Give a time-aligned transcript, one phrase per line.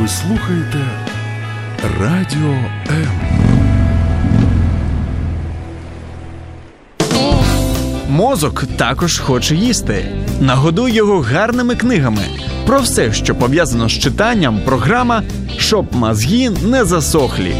[0.00, 0.78] Ви слухаєте
[2.00, 2.54] Радіо
[2.90, 3.08] М.
[8.08, 10.06] Мозок також хоче їсти.
[10.40, 12.22] Нагодуй його гарними книгами.
[12.66, 15.22] Про все, що пов'язано з читанням, програма
[15.58, 17.54] Щоб мозги не засохлі.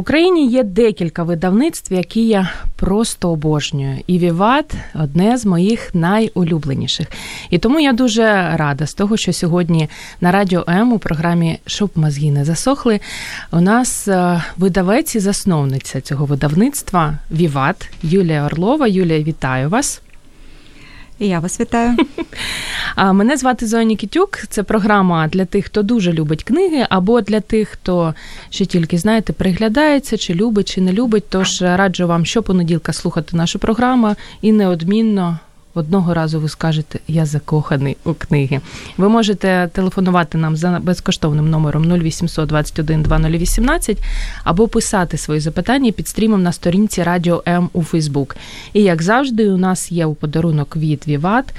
[0.00, 3.98] Україні є декілька видавництв, які я просто обожнюю.
[4.06, 7.06] І Віват одне з моїх найулюбленіших.
[7.50, 9.88] І тому я дуже рада з того, що сьогодні
[10.20, 13.00] на радіо М у програмі Щоб мозги не засохли.
[13.52, 18.86] У нас е, видавець і засновниця цього видавництва Віват Юлія Орлова.
[18.86, 20.02] Юлія, вітаю вас.
[21.20, 21.96] І я вас вітаю.
[23.12, 24.38] Мене звати Зоя Нікітюк.
[24.48, 28.14] Це програма для тих, хто дуже любить книги, або для тих, хто
[28.50, 31.24] ще тільки знаєте, приглядається, чи любить, чи не любить.
[31.28, 35.38] Тож раджу вам щопонеділка слухати нашу програму і неодмінно.
[35.74, 38.60] Одного разу ви скажете Я закоханий у книги.
[38.96, 43.98] Ви можете телефонувати нам за безкоштовним номером 0800 21 2018
[44.44, 48.36] або писати свої запитання під стрімом на сторінці Радіо М у Фейсбук.
[48.72, 51.54] І як завжди, у нас є у подарунок від Віват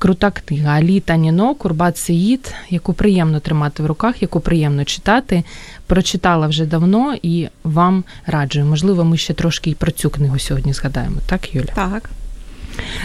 [0.00, 5.44] крута книга Алі Таніно, Курбат Сеїд, яку приємно тримати в руках, яку приємно читати.
[5.86, 8.66] Прочитала вже давно і вам раджую.
[8.66, 11.16] Можливо, ми ще трошки і про цю книгу сьогодні згадаємо.
[11.26, 11.72] Так, Юля?
[11.74, 12.10] Так.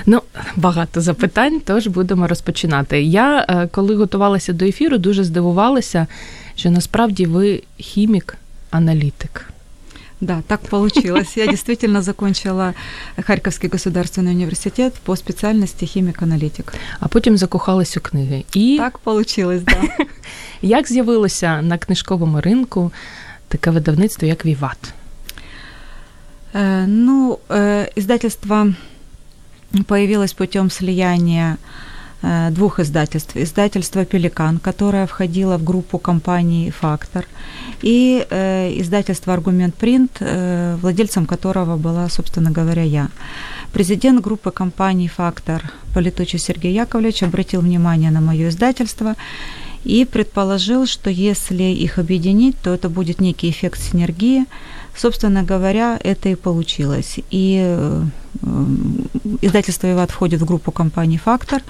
[0.06, 0.23] Ну,
[0.56, 3.03] багато запитань, тож будемо розпочинати.
[3.03, 6.06] Я, е, коли готувалася до ефіру, дуже здивувалася,
[6.56, 9.45] що насправді ви хімік-аналітик.
[10.20, 11.37] Да, так получилось.
[11.37, 12.75] Я действительно закончила
[13.27, 16.75] Харьковский государственный университет по специальности химик-аналитик.
[17.01, 18.45] А потім закохалась у книги.
[18.55, 19.83] І Так получилось, да.
[20.62, 22.93] як з'явилося на книжковому ринку
[23.48, 24.95] таке видавництво, як Віват?
[26.55, 28.67] Э, Ну, э, издательство
[29.84, 31.58] появилось путем слияния
[32.22, 33.36] э, двух издательств.
[33.36, 37.25] Издательство «Пеликан», которое входило в группу компаний «Фактор»,
[37.81, 43.09] и э, издательство «Аргумент Принт», э, владельцем которого была, собственно говоря, я.
[43.74, 45.62] Президент группы компаний «Фактор»
[45.94, 49.16] Политучий Сергей Яковлевич обратил внимание на мое издательство
[49.84, 54.44] и предположил, что если их объединить, то это будет некий эффект синергии.
[54.97, 57.19] Собственно говоря, это и получилось.
[57.31, 58.05] И э,
[59.43, 61.62] издательство «Иват» входит в группу компаний «Фактор».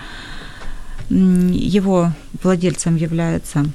[1.11, 3.67] М, Его владельцем является,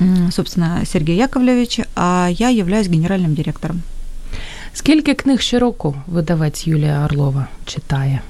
[0.00, 3.82] м, собственно, Сергей Яковлевич, а я являюсь генеральным директором.
[4.74, 8.20] Скільки книг щороку видавець Юлія Орлова читає?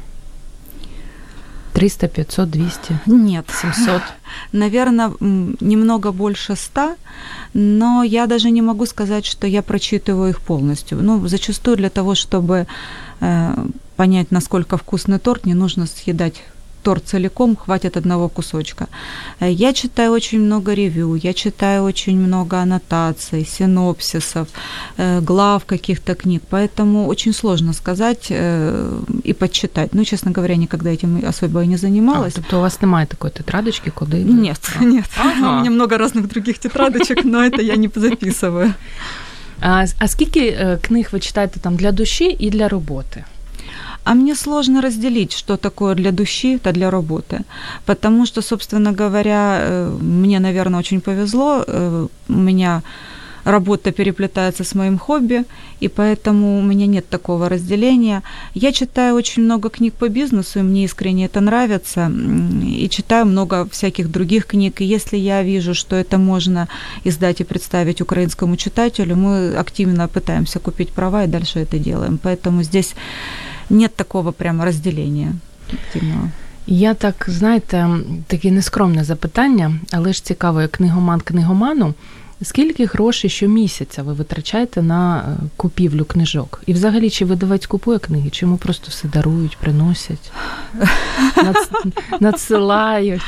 [1.78, 4.02] 300, 500, 200, Нет, 700?
[4.52, 6.96] наверное, немного больше ста,
[7.54, 10.98] но я даже не могу сказать, что я прочитываю их полностью.
[11.04, 12.66] Ну, зачастую для того, чтобы
[13.20, 16.42] э, понять, насколько вкусный торт, не нужно съедать
[16.87, 18.87] торт целиком, хватит одного кусочка.
[19.41, 24.47] Э, Я читаю очень много ревью, я читаю очень много аннотаций, синопсисов,
[24.99, 29.95] э, глав каких-то книг, поэтому очень сложно сказать э, и подсчитать.
[29.95, 32.35] Ну, честно говоря, никогда этим особо и не А, занималась.
[32.35, 34.17] тобто у вас немає такої тетрадочки, куди?
[34.25, 34.85] ви- Нет, А.
[34.85, 35.11] нет.
[35.17, 35.51] Ага.
[35.53, 38.73] У меня много разных других тетрадочек, но это я не записываю.
[39.61, 43.25] А, а скільки е, книг ви читаєте там для душі і для роботи?
[44.08, 47.42] А мне сложно разделить, что такое для души, то для работы.
[47.86, 51.64] Потому что, собственно говоря, э, мне, наверное, очень повезло.
[51.68, 52.82] Э, У меня
[53.44, 55.44] работа переплетается с моим хобби,
[55.84, 58.22] и поэтому у меня нет такого разделения.
[58.54, 62.12] Я читаю очень много книг по бизнесу, и мне искренне это нравится,
[62.64, 64.82] и читаю много всяких других книг.
[64.82, 66.68] И если я вижу, что это можно
[67.06, 72.18] издать и представить украинскому читателю, мы активно пытаемся купить права и дальше это делаем.
[72.24, 72.96] Поэтому здесь
[73.70, 75.34] нет такого прямо разделения
[75.74, 76.30] активного.
[76.68, 77.90] Я так, знаєте,
[78.28, 81.94] таке нескромне запитання, але ж цікаво, як книгоман книгоману.
[82.42, 86.62] Скільки грошей щомісяця ви витрачаєте на е, купівлю книжок?
[86.66, 90.32] І взагалі, чи видавець купує книги, чи йому просто все дарують, приносять,
[92.20, 93.22] надсилають?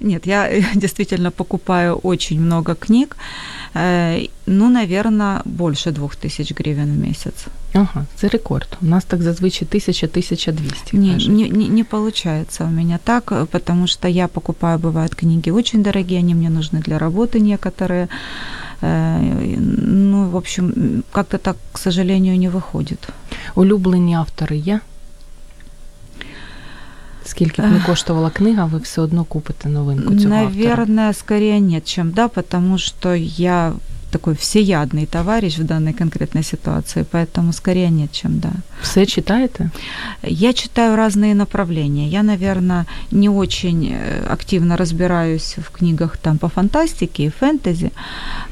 [0.00, 3.08] Нет, я э, действительно покупаю очень много книг.
[3.76, 7.46] Э, Ну, наверное, больше двух тысяч гривен в месяц.
[7.74, 8.68] Ага, це рекорд.
[8.82, 10.94] У нас так зазвичай 1000-1200.
[10.96, 15.50] Не, не, не, не получается у меня так, э, потому что я покупаю, бывают книги
[15.50, 18.08] очень дорогие, они мне нужны для работы некоторые.
[18.82, 19.56] Э,
[19.88, 20.72] Ну, в общем,
[21.12, 23.08] как-то так, к сожалению, не выходит.
[23.54, 24.80] Улюблені автори є?
[27.26, 30.64] Скільки б не коштувала книга, ви все одно купите новинку цього автора.
[30.64, 33.72] Наверное, скорее нет, чем да, потому что я
[34.10, 38.50] такой всеядный товарищ в данной конкретной ситуации, поэтому скорее нет, чем да.
[38.80, 39.70] Все читаете?
[40.22, 42.08] Я читаю разные направления.
[42.08, 47.90] Я, наверное, не очень э, активно разбираюсь в книгах там по фантастике и фэнтези,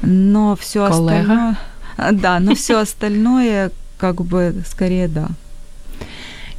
[0.01, 1.55] но все остальное...
[2.11, 5.29] Да, но все остальное как бы скорее да.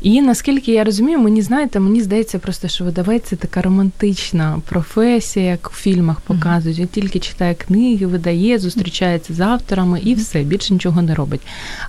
[0.06, 5.46] І наскільки я розумію, мені знаєте, мені здається просто, що видавець це така романтична професія,
[5.46, 6.78] як у фільмах показують.
[6.78, 11.40] Він тільки читає книги, видає, зустрічається з авторами і все, більше нічого не робить.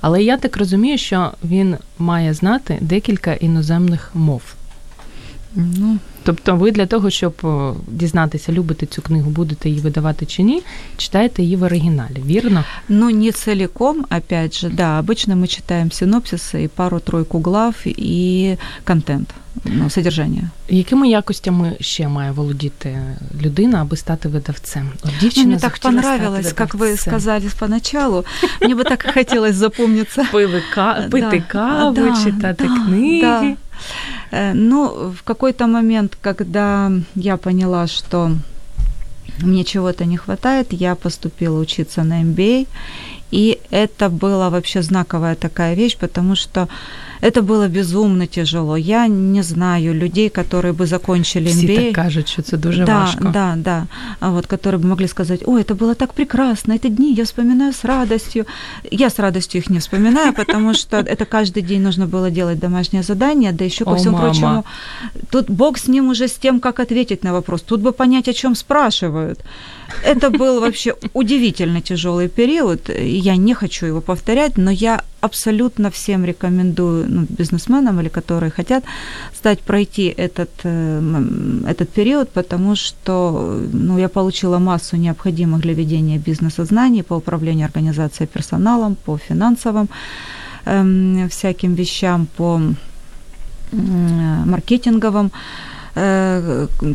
[0.02, 4.42] Але я так розумію, що він має знати декілька іноземних мов.
[5.56, 7.33] Ну, Тобто ви для того, щоб
[7.89, 10.63] дізнатися, любите цю книгу, будете її видавати чи ні,
[10.97, 12.65] читаєте її в оригіналі, вірно?
[12.89, 19.35] Ну, не целиком, опять же, да, обычно мы читаем синопсисы и пару-тройку глав и контент,
[19.65, 20.43] ну, содержание.
[20.69, 22.99] Якими якостями ще має володіти
[23.43, 24.91] людина, аби стати видавцем?
[25.05, 28.25] От дівчина ну, Мне так понравилось, как вы сказали поначалу.
[28.61, 30.27] Мне бы так хотелось запомниться.
[31.11, 33.57] Пити каву, читати книги.
[34.33, 38.31] Э, ну, в какой-то момент, когда я поняла, что
[39.43, 42.67] мне чего-то не хватает, я поступила учиться на MBA,
[43.32, 46.68] и это была вообще знаковая такая вещь, потому что
[47.22, 48.78] это было безумно тяжело.
[48.78, 51.56] Я не знаю людей, которые бы закончили MBA.
[51.56, 53.24] Всі так кажуть, що це дуже да, важко.
[53.34, 53.88] Да, да.
[54.20, 57.74] А вот, которые бы могли сказать, ой, это было так прекрасно, эти дни я вспоминаю
[57.74, 58.46] с радостью.
[58.92, 63.04] Я с радостью их не вспоминаю, потому что это каждый день нужно было делать домашнее
[63.04, 64.64] задание, да еще ко всему прочему.
[65.30, 67.62] Тут бог с ним уже с тем, как ответить на вопрос.
[67.62, 69.40] Тут бы понять, о чем спрашивают.
[70.04, 72.90] Это был вообще удивительно тяжелый период.
[72.90, 78.84] Я не хочу его повторять, но я абсолютно всем рекомендую ну, бизнесменам или которые хотят
[79.34, 81.24] стать пройти этот, э,
[81.68, 87.66] этот период, потому что ну, я получила массу необходимых для ведения бизнеса знаний по управлению
[87.66, 89.90] организацией персоналом, по финансовым
[90.66, 92.62] э, всяким вещам, по
[93.72, 93.76] э,
[94.46, 95.32] маркетинговым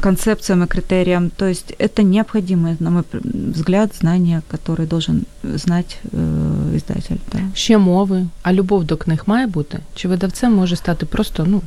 [0.00, 1.30] концепциям и критериям.
[1.30, 7.18] То есть это необходимые, на мой взгляд, знания, которые должен знать э, издатель.
[7.32, 7.38] Да.
[7.54, 9.78] Ще мови, а любов до книг має бути?
[9.94, 11.62] Чи видавцем може стати просто ну,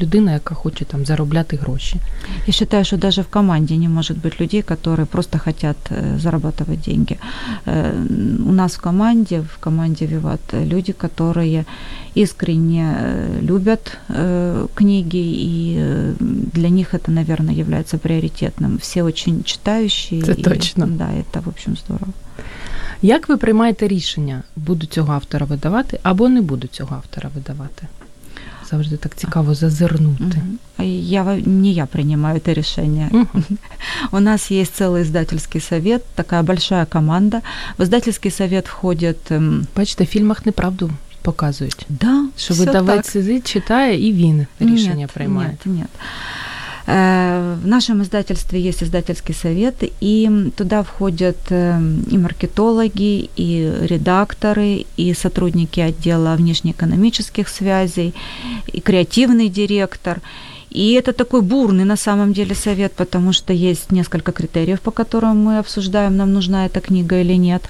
[0.00, 1.96] людина, яка хоче там заробляти гроші.
[2.46, 6.80] Я считаю, что даже в команде не может быть людей, которые просто хотят э, зарабатывать
[6.86, 7.18] деньги.
[7.66, 7.92] Э,
[8.48, 11.64] у нас в команде, в команде Виват, люди, которые
[12.16, 13.98] искренне э, любят
[14.74, 16.14] книги, и
[16.54, 18.78] для них это, наверное, является приоритетным.
[18.78, 20.22] Все очень читающие.
[20.22, 20.86] Це точно.
[20.86, 22.12] Да, это, в общем, здорово.
[23.02, 27.86] Як ви приймаєте рішення, буду цього автора видавати або не буду цього автора видавати?
[28.70, 30.42] завжди так цікаво зазирнути.
[30.78, 33.08] Я не я принимаю это решение.
[33.12, 33.42] Угу.
[34.12, 37.40] У нас есть целый издательский совет, такая большая команда.
[37.78, 39.32] В издательский совет входит.
[39.76, 40.90] Бачите, в фільмах неправду
[41.22, 41.86] показують.
[41.88, 45.48] Да, що видавець сидить, читає і він рішення приймає.
[45.48, 45.88] Нет, нет.
[46.91, 54.85] Э, в нашем издательстве есть издательский совет, и туда входят э, и маркетологи, и редакторы,
[54.97, 58.15] и сотрудники отдела внешнеэкономических связей,
[58.73, 60.19] и креативный директор.
[60.71, 65.43] И это такой бурный на самом деле совет, потому что есть несколько критериев, по которым
[65.43, 67.69] мы обсуждаем, нам нужна эта книга или нет.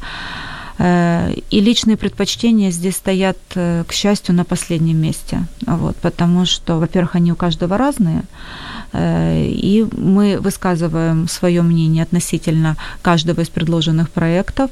[0.78, 5.46] Э, и личные предпочтения здесь стоят, к счастью, на последнем месте.
[5.68, 8.24] Вот, потому что, во-первых, они у каждого разные.
[8.93, 14.71] Э, и мы высказываем свое мнение относительно каждого из предложенных проектов.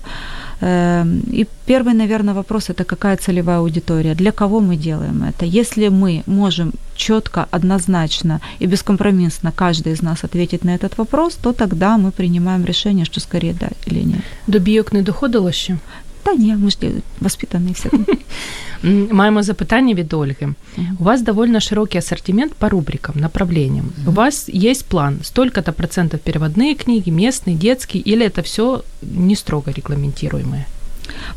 [0.60, 5.44] Э, и первый, наверное, вопрос это какая целевая аудитория, для кого мы делаем это.
[5.44, 11.52] Если мы можем четко, однозначно и бескомпромиссно каждый из нас ответить на этот вопрос, то
[11.52, 14.22] тогда мы принимаем решение, что скорее да или нет.
[14.46, 15.76] До бійок не доходило ще?
[16.22, 16.78] Та ні, ми ж
[17.20, 17.90] воспитані всі.
[19.11, 20.53] Маємо запитання від Ольги.
[20.99, 23.91] У вас довольно широкий ассортимент по рубрикам, направлениям.
[24.07, 29.71] У вас есть план, столько-то процентов переводные книги, местные, детские, или это все не строго
[29.71, 30.65] регламентируемое?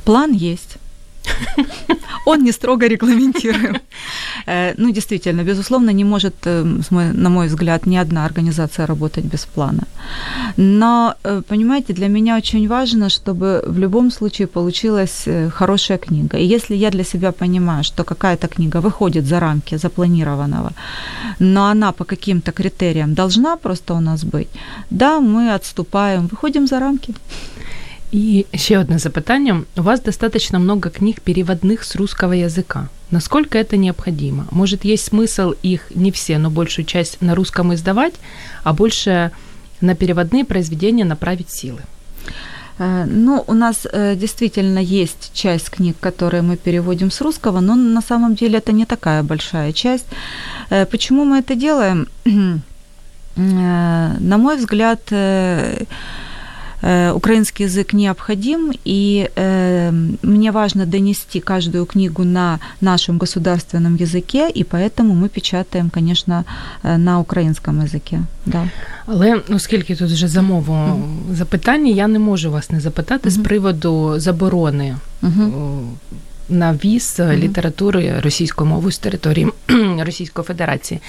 [0.05, 0.80] План есть.
[2.27, 3.77] Он не строго регламентируем.
[4.47, 6.65] Э, ну, действительно, безусловно, не может, э,
[7.15, 9.83] на мой взгляд, ни одна организация работать без плана.
[10.57, 16.39] Но, э, понимаете, для меня очень важно, чтобы в любом случае получилась хорошая книга.
[16.39, 20.73] И если я для себя понимаю, что какая-то книга выходит за рамки запланированного,
[21.39, 24.49] но она по каким-то критериям должна просто у нас быть,
[24.91, 27.15] да, мы отступаем, выходим за рамки.
[28.11, 29.65] И еще одно запытание.
[29.77, 32.89] У вас достаточно много книг переводных с русского языка.
[33.11, 34.47] Насколько это необходимо?
[34.51, 38.15] Может, есть смысл их, не все, но большую часть на русском издавать,
[38.65, 39.31] а больше
[39.81, 41.81] на переводные произведения направить силы?
[42.81, 47.75] Э, ну, у нас э, действительно есть часть книг, которые мы переводим с русского, но
[47.77, 50.07] на самом деле это не такая большая часть.
[50.71, 52.09] Э, почему мы это делаем?
[53.37, 55.01] На мой взгляд,
[57.14, 59.30] украинский язык необходим, и
[60.22, 66.46] мне важно донести каждую книгу на нашем государственном языке, и поэтому мы печатаем, конечно,
[66.84, 68.20] на украинском языке.
[68.46, 68.70] Да.
[69.06, 71.36] Але оскільки тут вже за мову mm-hmm.
[71.36, 73.42] запитання, я не можу вас не запитати mm-hmm.
[73.42, 75.88] з приводу заборони mm-hmm.
[76.50, 79.48] на віз літератури російською мовою з території
[80.00, 81.00] Російської Федерації.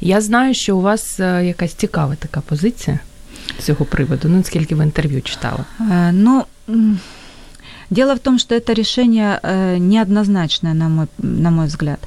[0.00, 2.98] Я знаю, що у вас якась цікава така позиція
[3.59, 4.29] З цього приводу.
[4.29, 5.59] Ну, скільки ви інтерв'ю читали?
[5.79, 6.45] Uh, ну,
[7.89, 9.39] дело в том, что это решение
[9.79, 11.99] неоднозначное, на мой, на мой взгляд.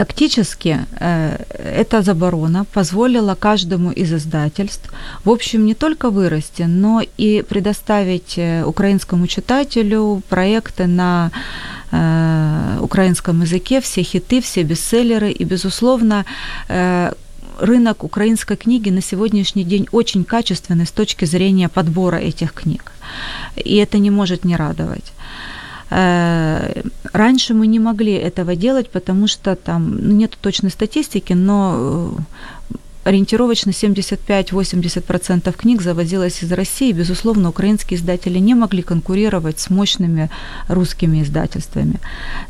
[0.00, 1.36] Тактически э,
[1.76, 4.90] эта заборона позволила каждому из издательств,
[5.24, 11.30] в общем, не только вырасти, но и предоставить э, украинскому читателю проекты на
[11.90, 16.24] э, украинском языке, все хиты, все бестселлеры и, безусловно,
[17.60, 22.92] рынок украинской книги на сегодняшний день очень качественный с точки зрения подбора этих книг.
[23.56, 25.12] И это не может не радовать.
[25.90, 31.74] Э, раньше мы не могли этого делать, потому что там ну, нет точной статистики, но
[31.76, 32.20] э,
[33.04, 36.92] ориентировочно 75-80% книг завозилось из России.
[36.92, 40.30] Безусловно, украинские издатели не могли конкурировать с мощными
[40.68, 42.00] русскими издательствами.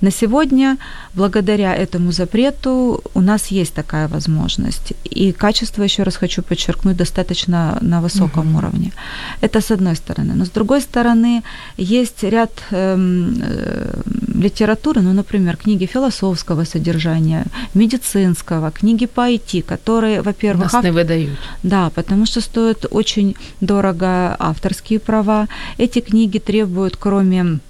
[0.01, 0.77] На сегодня,
[1.15, 4.93] благодаря этому запрету, у нас есть такая возможность.
[5.05, 8.59] И качество, еще раз хочу подчеркнуть, достаточно на высоком угу.
[8.59, 8.93] уровне.
[9.41, 10.35] Это с одной стороны.
[10.35, 11.43] Но с другой стороны,
[11.77, 14.03] есть ряд эм, э,
[14.35, 20.73] литературы, ну, например, книги философского содержания, медицинского, книги по IT, которые, во во-первых...
[20.73, 21.39] Нас не выдают.
[21.63, 25.49] Да, потому что стоят очень дорого авторские права.
[25.79, 27.61] Эти книги требуют, кроме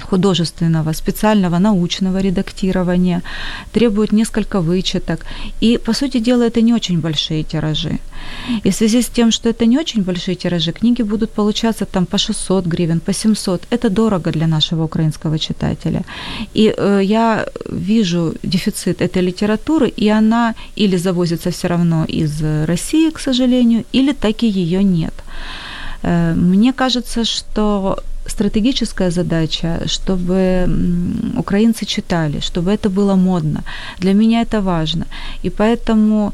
[0.00, 3.22] художественного, специального научного редактирования,
[3.72, 5.26] требует несколько вычеток.
[5.62, 7.98] И, по сути дела, это не очень большие тиражи.
[8.64, 12.06] И в связи с тем, что это не очень большие тиражи, книги будут получаться там
[12.06, 13.62] по 600 гривен, по 700.
[13.70, 16.02] Это дорого для нашего украинского читателя.
[16.54, 23.10] И э, я вижу дефицит этой литературы, и она или завозится все равно из России,
[23.10, 25.14] к сожалению, или так и ее нет.
[26.02, 30.66] Э, мне кажется, что стратегическая задача, чтобы
[31.36, 33.62] украинцы читали, чтобы это было модно.
[33.98, 35.06] Для меня это важно.
[35.44, 36.32] И поэтому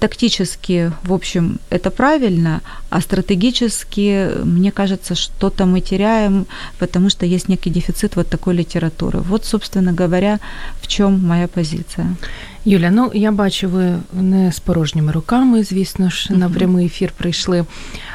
[0.00, 2.60] тактически, в общем, это правильно,
[2.90, 6.46] а стратегически, мне кажется, что-то мы теряем,
[6.78, 9.20] потому что есть некий дефицит вот такой литературы.
[9.20, 10.38] Вот, собственно говоря,
[10.82, 12.16] в чем моя позиция.
[12.64, 17.64] Юля, ну я бачу, ви не з порожніми руками, звісно ж, на прямий ефір прийшли.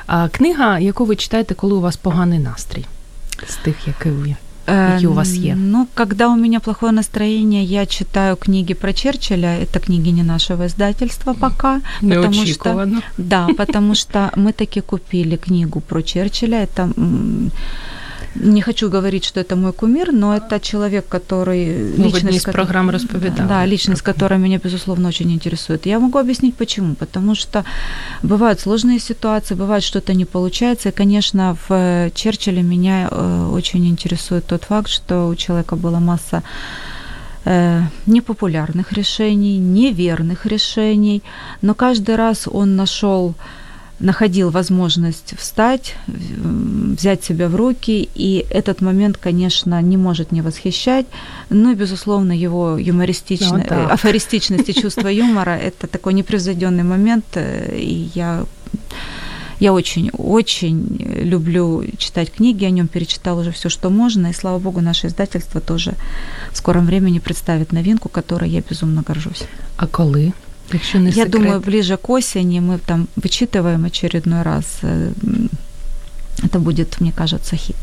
[0.08, 2.86] А книга, яку ви читаєте, коли у вас поганий настрій?
[3.48, 4.36] з тих, які ви.
[4.71, 5.57] Какие у вас есть?
[5.57, 9.59] Ну, когда у меня плохое настроение, я читаю книги про Черчилля.
[9.59, 11.81] Это книги не нашего издательства пока.
[12.01, 16.63] Потому что, да, потому что мы таки купили книгу про Черчилля.
[16.63, 16.93] Это
[18.35, 21.95] не хочу говорить, что это мой кумир, но это человек, который...
[21.97, 23.49] Ну, личность, из программ рассказывал.
[23.49, 25.87] Да, личность, которая меня, безусловно, очень интересует.
[25.87, 26.95] Я могу объяснить, почему.
[26.95, 27.65] Потому что
[28.23, 30.91] бывают сложные ситуации, бывает что-то не получается.
[30.91, 36.43] И, конечно, в Черчилле меня э, очень интересует тот факт, что у человека была масса
[37.45, 41.23] э, непопулярных решений, неверных решений,
[41.63, 43.35] но каждый раз он нашел
[44.01, 51.07] находил возможность встать, взять себя в руки, и этот момент, конечно, не может не восхищать,
[51.51, 53.91] но, безусловно, его юмористичность, ну, да.
[53.91, 58.45] афористичность и чувство юмора– это такой непревзойденный момент, э, и я
[59.61, 64.81] я очень-очень люблю читать книги, о нем перечитал уже все, что можно, и слава богу,
[64.81, 65.93] наше издательство тоже
[66.51, 69.43] в скором времени представит новинку, которой я безумно горжусь.
[69.77, 70.33] А коли?
[70.74, 71.32] Якщо не Я секрет.
[71.32, 74.66] думаю, ближе к осени мы там вычитываем очередной раз.
[74.84, 75.12] Э,
[76.44, 77.76] это будет, мне кажется, хит.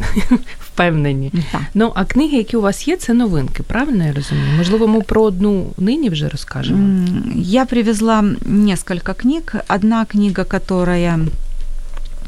[0.59, 1.31] Впевнені.
[1.51, 1.61] Так.
[1.73, 4.47] Ну, а книги, які у вас є, це новинки, правильно я розумію?
[4.57, 7.07] Можливо, ми про одну нині вже розкажемо.
[7.35, 9.55] Я привезла несколько книг.
[9.75, 11.19] Одна книга, которая,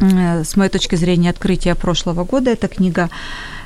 [0.02, 3.10] э, с моей точки зрения, открытие прошлого года, это книга э,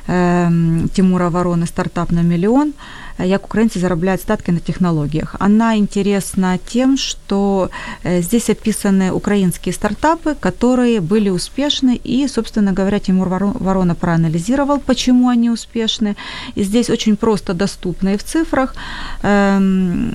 [0.07, 2.73] Тимура Вороны «Стартап на миллион»,
[3.19, 5.35] як украинцы зарабатывают статки на технологиях.
[5.39, 7.69] Она интересна тем, что
[8.03, 15.29] э, здесь описаны украинские стартапы, которые были успешны, и, собственно говоря, Тимур Ворона проанализировал, почему
[15.29, 16.15] они успешны.
[16.55, 18.75] И здесь очень просто доступно и в цифрах.
[19.23, 20.13] Эм,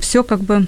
[0.00, 0.66] Все как бы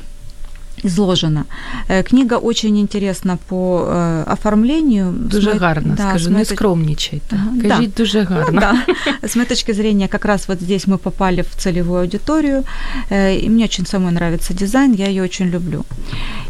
[0.84, 1.44] изложено.
[1.90, 5.12] Э, книга очень интересна по э, оформлению.
[5.12, 7.36] Дуже С гарно, да, скажу, с не моей точ- скромнічайте.
[7.36, 8.04] Ага, Кажіть да.
[8.04, 8.62] дуже Ну гарно.
[8.62, 8.76] да.
[9.28, 12.64] С моей точки зрения, как раз вот здесь мы попали в целевую аудиторию,
[13.12, 15.84] э, и мне очень самой нравится дизайн, я ее очень люблю.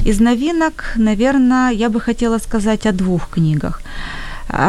[0.05, 3.81] Из новинок, наверное, я бы хотела сказать о двух книгах.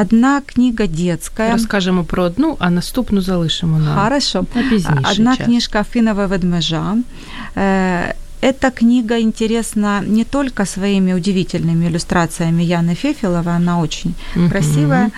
[0.01, 1.53] Одна книга детская.
[1.53, 4.45] Розкажемо про одну, а наступну залишимо на, Хорошо.
[4.55, 5.03] на пізніше.
[5.13, 5.47] Одна час.
[5.47, 6.95] книжка Афинова ведмежа.
[8.46, 14.50] Эта книга интересна не только своими удивительными иллюстрациями Яны Фефиловой, она очень Мгм.
[14.52, 15.12] красивая,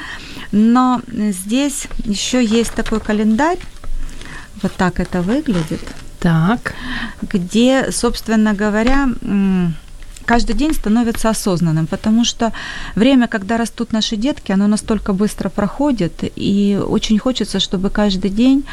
[0.54, 3.58] но здесь еще есть такой календарь,
[4.62, 5.82] вот так это выглядит,
[6.22, 6.74] Так.
[7.22, 9.10] где, собственно говоря,
[10.27, 12.53] каждый день становится осознанным, потому что
[12.97, 18.65] время, когда растут наши детки, оно настолько быстро проходит, и очень хочется, чтобы каждый день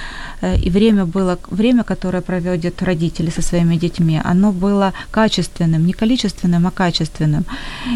[0.42, 5.94] э, и время было, время, которое проводят родители со своими детьми, оно было качественным, не
[5.94, 7.46] количественным, а качественным.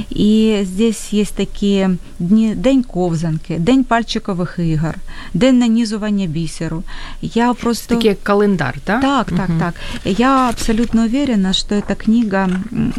[0.09, 4.95] И здесь есть такие дни, день ковзанки, день пальчикових ігор,
[5.33, 6.83] день нанізування бісеру.
[7.21, 7.95] Я просто...
[7.95, 9.01] Такий як календар, так?
[9.01, 9.73] Так, так, так.
[10.05, 12.93] Я абсолютно уверена, что эта книга м,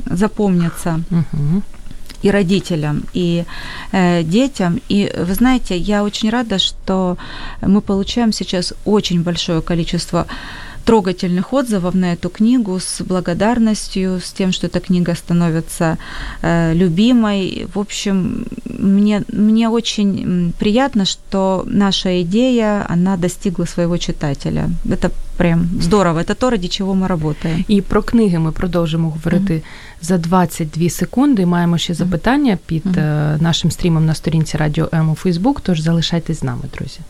[0.50, 1.62] запомнится Угу.
[2.22, 3.46] и родителям, и
[3.92, 4.82] э, детям.
[4.90, 7.18] И вы знаете, я очень рада, что
[7.62, 10.26] мы получаем сейчас очень большое количество
[10.86, 15.98] трогательных отзывов на эту книгу с благодарностью, с тем, что эта книга становится
[16.42, 17.68] э, любимой.
[17.74, 24.70] В общем, мне, мне очень приятно, что наша идея, она достигла своего читателя.
[24.90, 26.20] Это прям здорово.
[26.20, 27.66] Это то, ради чего мы работаем.
[27.68, 29.62] І про книги ми продовжимо говорити
[30.03, 31.47] за 22 секунди.
[31.47, 32.99] Маємо ще запитання під Мгм.
[32.99, 37.01] е, нашим стрімом на сторінці Радіо М у Фейсбук, тож залишайтесь з нами, друзі.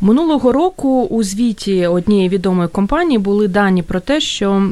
[0.00, 4.70] Минулого року у звіті однієї відомої компанії були дані про те, що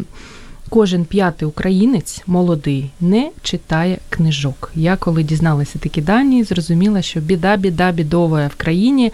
[0.69, 4.73] кожен п'ятий українець молодий не читає книжок.
[4.75, 9.13] Я коли дізналася такі дані, зрозуміла, що біда, біда, бідовая в країні.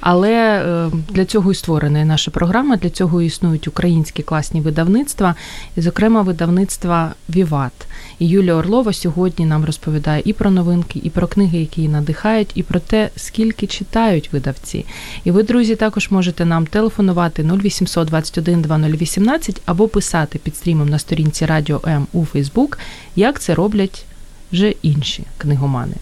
[0.00, 5.34] Але е, для цього і створена наша програма, для цього і існують українські класні видавництва,
[5.76, 7.72] і, зокрема, видавництва Віват.
[8.18, 12.50] І Юлія Орлова сьогодні нам розповідає і про новинки, і про книги, які її надихають,
[12.54, 14.84] і про те, скільки читають видавці.
[15.24, 20.98] І ви, друзі, також можете нам телефонувати 0800 21 2018 або писати під стрімом на
[20.98, 22.78] сторінці Радіо М у Фейсбук,
[23.16, 24.04] як це роблять
[24.52, 25.94] вже інші книгомани.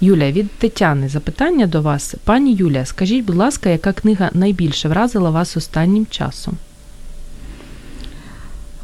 [0.00, 2.14] Юля, від Тетяни запитання до вас.
[2.24, 6.56] Пані Юля, скажіть, будь ласка, яка книга найбільше вразила вас останнім часом?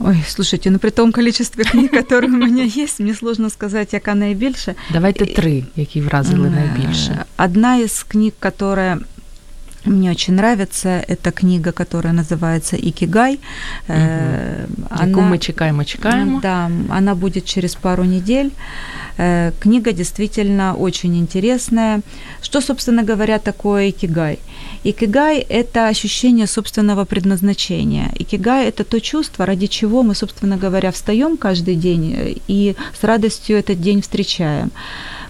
[0.04, 4.14] Ой, слушайте, ну при том количестве книг, которые у меня есть, мне сложно сказать, яка
[4.14, 4.74] найбільше.
[4.92, 7.24] Давайте три, які вразили Э, найбільше.
[7.38, 8.98] Одна из книг, которая
[9.84, 13.38] мне очень нравится, это книга, которая называется «Икигай».
[13.88, 14.66] Э,
[15.06, 16.40] Яку ми чекаємо, чекаємо.
[16.42, 18.50] Да, она будет через пару недель.
[19.18, 22.00] Э, Книга действительно очень интересная.
[22.42, 24.38] Что, собственно говоря, такое икигай?
[24.84, 28.10] Икигай– это ощущение собственного предназначения.
[28.20, 33.04] Икигай– это то чувство, ради чего мы, собственно говоря, встаем каждый день э, и с
[33.04, 34.70] радостью этот день встречаем.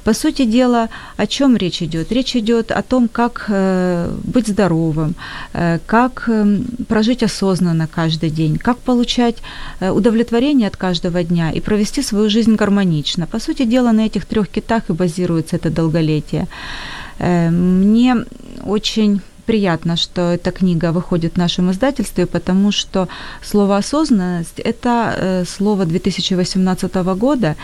[0.04, 2.10] По сути дела, о чем речь идет?
[2.12, 5.14] Речь идет о том, как э, быть здоровым,
[5.52, 9.36] э, как э, прожить осознанно каждый день, как получать
[9.80, 13.26] удовлетворение от каждого дня и провести свою жизнь гармонично.
[13.26, 16.48] По сути дела, на этих трех китах и базируется это долголетие.
[17.18, 18.16] Мне
[18.64, 19.20] очень
[19.52, 23.08] приятно, что эта книга выходит в нашем издательстве, потому что
[23.42, 27.56] слово «осознанность»– это э, слово 2018 года,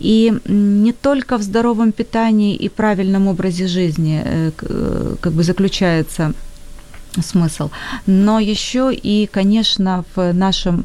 [0.00, 6.32] и не только в здоровом питании и правильном образе жизни э, э, как бы заключается
[7.20, 7.70] смысл,
[8.06, 10.84] но еще и, конечно, в нашем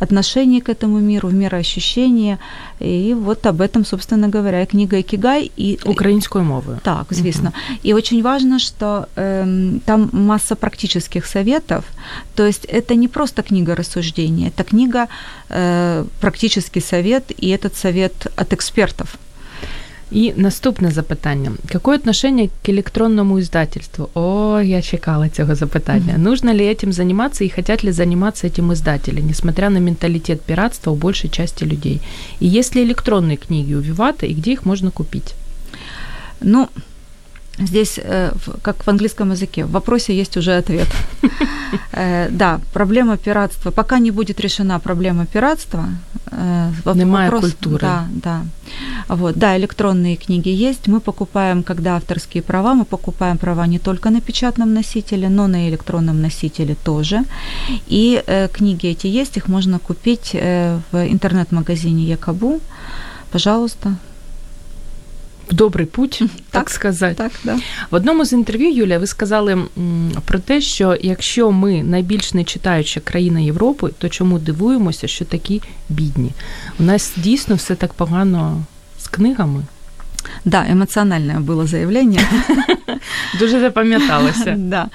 [0.00, 2.38] отношении к этому миру, в мироощущении.
[2.80, 5.50] И вот об этом, собственно говоря, и книга «Икигай».
[5.56, 6.78] И Українською мовою.
[6.82, 7.52] так, звісно.
[7.82, 11.84] И очень важно, что эм, там масса практических советов.
[12.34, 15.06] То есть это не просто книга рассуждений, это книга
[15.50, 19.18] э, практический совет, и этот совет от экспертов.
[20.10, 21.52] І наступне запитання.
[21.72, 24.08] Какое отношение к электронному издательству?
[24.14, 26.18] О, я чекала цього запитання.
[26.18, 30.96] Нужно ли этим заниматься и хотят ли заниматься этим издатели, несмотря на менталитет пиратства у
[30.96, 32.00] большей части людей?
[32.42, 35.34] И есть ли электронные книги у Вивата, и где их можно купить?
[36.40, 36.68] Ну,
[37.58, 40.88] Здесь, э, как в английском языке, в вопросе есть уже ответ.
[41.92, 43.72] Э, да, проблема пиратства.
[43.72, 45.84] Пока не будет решена проблема пиратства.
[46.30, 47.80] Э, вопрос, культуры.
[47.80, 48.42] Да, да.
[49.08, 50.88] Вот, да, электронные книги есть.
[50.88, 55.68] Мы покупаем, когда авторские права, мы покупаем права не только на печатном носителе, но на
[55.68, 57.24] электронном носителе тоже.
[57.88, 62.60] И книги эти есть, их можно купить в интернет-магазине Якабу.
[63.32, 63.96] Пожалуйста,
[65.51, 67.15] в добрий путь, так, так сказати.
[67.15, 67.59] Так, да.
[67.91, 69.57] В одному з інтерв'ю, Юля, ви сказали
[70.25, 75.61] про те, що якщо ми найбільш не читаюча країна Європи, то чому дивуємося, що такі
[75.89, 76.31] бідні?
[76.79, 78.63] У нас дійсно все так погано
[78.99, 79.63] з книгами.
[80.45, 82.21] Да, эмоциональное было заявление.
[83.39, 84.55] Дуже запам'яталося.
[84.57, 84.89] Да.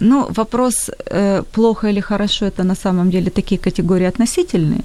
[0.00, 4.84] Ну, вопрос, э, плохо или хорошо, это на самом деле такие категории относительные.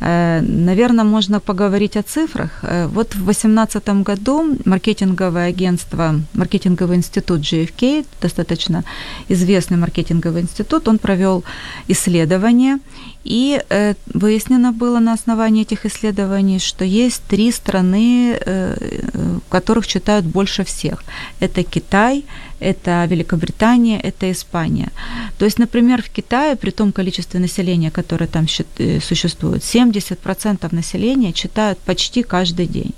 [0.00, 2.50] Э, Наверное, можно поговорить о цифрах.
[2.62, 8.84] Э, вот в 2018 году маркетинговое агентство, маркетинговый институт GFK, достаточно
[9.28, 11.44] известный маркетинговый институт, он провел
[11.88, 12.78] исследование,
[13.26, 20.26] и э, выяснено было на основании этих исследований, что есть три страны, в которых читают
[20.26, 21.04] больше всех.
[21.40, 22.24] Это Китай,
[22.60, 24.90] это Великобритания, это Испания.
[25.38, 31.78] То есть, например, в Китае, при том количестве населения, которое там существует, 70% населения читают
[31.78, 32.94] почти каждый день.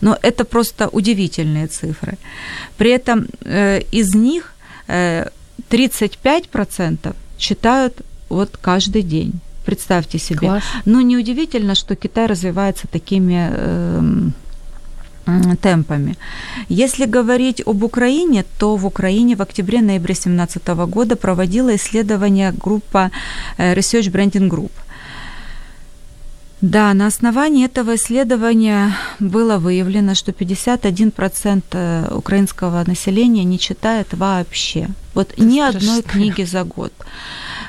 [0.00, 2.18] Но это просто удивительные цифры.
[2.76, 4.54] При этом э, из них
[4.88, 5.26] э,
[5.70, 9.32] 35% читают вот каждый день.
[9.64, 10.48] Представьте себе.
[10.48, 10.62] Класс.
[10.86, 14.30] Но неудивительно, что Китай развивается такими э,
[15.60, 16.16] темпами.
[16.68, 23.10] Если говорить об Украине, то в Украине в октябре-ноябре 2017 года проводила исследование группа
[23.58, 24.72] э, Research Branding Group.
[26.60, 34.88] Да, на основании этого исследования было выявлено, что 51% э, украинского населения не читает вообще.
[35.14, 36.92] Вот Это ни одной книги за год.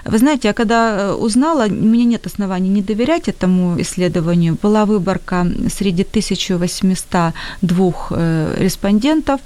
[0.05, 4.57] Вы знаете, я когда э, узнала, у меня нет оснований не доверять этому исследованию.
[4.61, 9.41] Была выборка среди 1802 э, респондентов,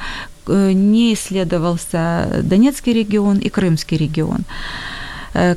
[0.47, 4.39] э, не исследовался Донецкий регион и Крымский регион.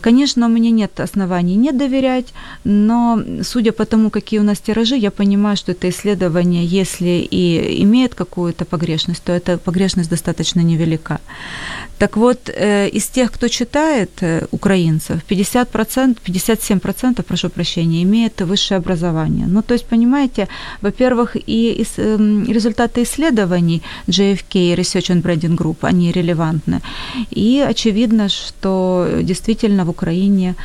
[0.00, 4.96] Конечно, у меня нет оснований не доверять, но судя по тому, какие у нас тиражи,
[4.96, 11.20] я понимаю, что это исследование, если и имеет какую-то погрешность, то эта погрешность достаточно невелика.
[11.98, 18.78] Так вот, э, из тех, кто читает, э, украинцев, 50%, 57%, прошу прощения, имеет высшее
[18.78, 19.46] образование.
[19.46, 20.48] Ну, то есть, понимаете,
[20.82, 26.80] во-первых, и эм, результаты исследований JFK и Research and Branding Group, они релевантны.
[27.36, 30.55] И очевидно, что действительно в Украине,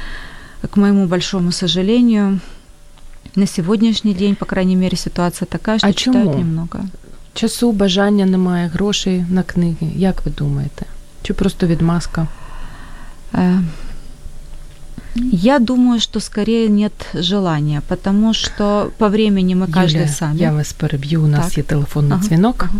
[0.70, 2.40] к моему большому сожалению,
[3.37, 6.38] на сегодняшний день, по крайней мере, ситуация такая, что а читают чому?
[6.38, 6.81] немного.
[7.35, 9.92] Часу, бажання немає, грошей на книги.
[9.96, 10.87] Як ви думаєте?
[11.22, 12.27] Чи просто відмазка?
[13.33, 13.61] Э,
[15.33, 20.38] я думаю, что скорее нет желания, потому что по времени мы каждый Юлія, сами.
[20.38, 21.22] Я вас переб'ю.
[21.22, 21.59] У нас Так.
[21.59, 22.64] є телефонний Ага, дзвінок.
[22.68, 22.79] ага.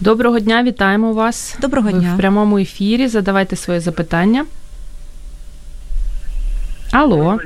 [0.00, 1.56] Доброго дня, вітаємо вас.
[1.60, 3.08] Доброго Ви в прямому ефірі.
[3.08, 4.46] Задавайте своє запитання.
[6.90, 7.38] Алло,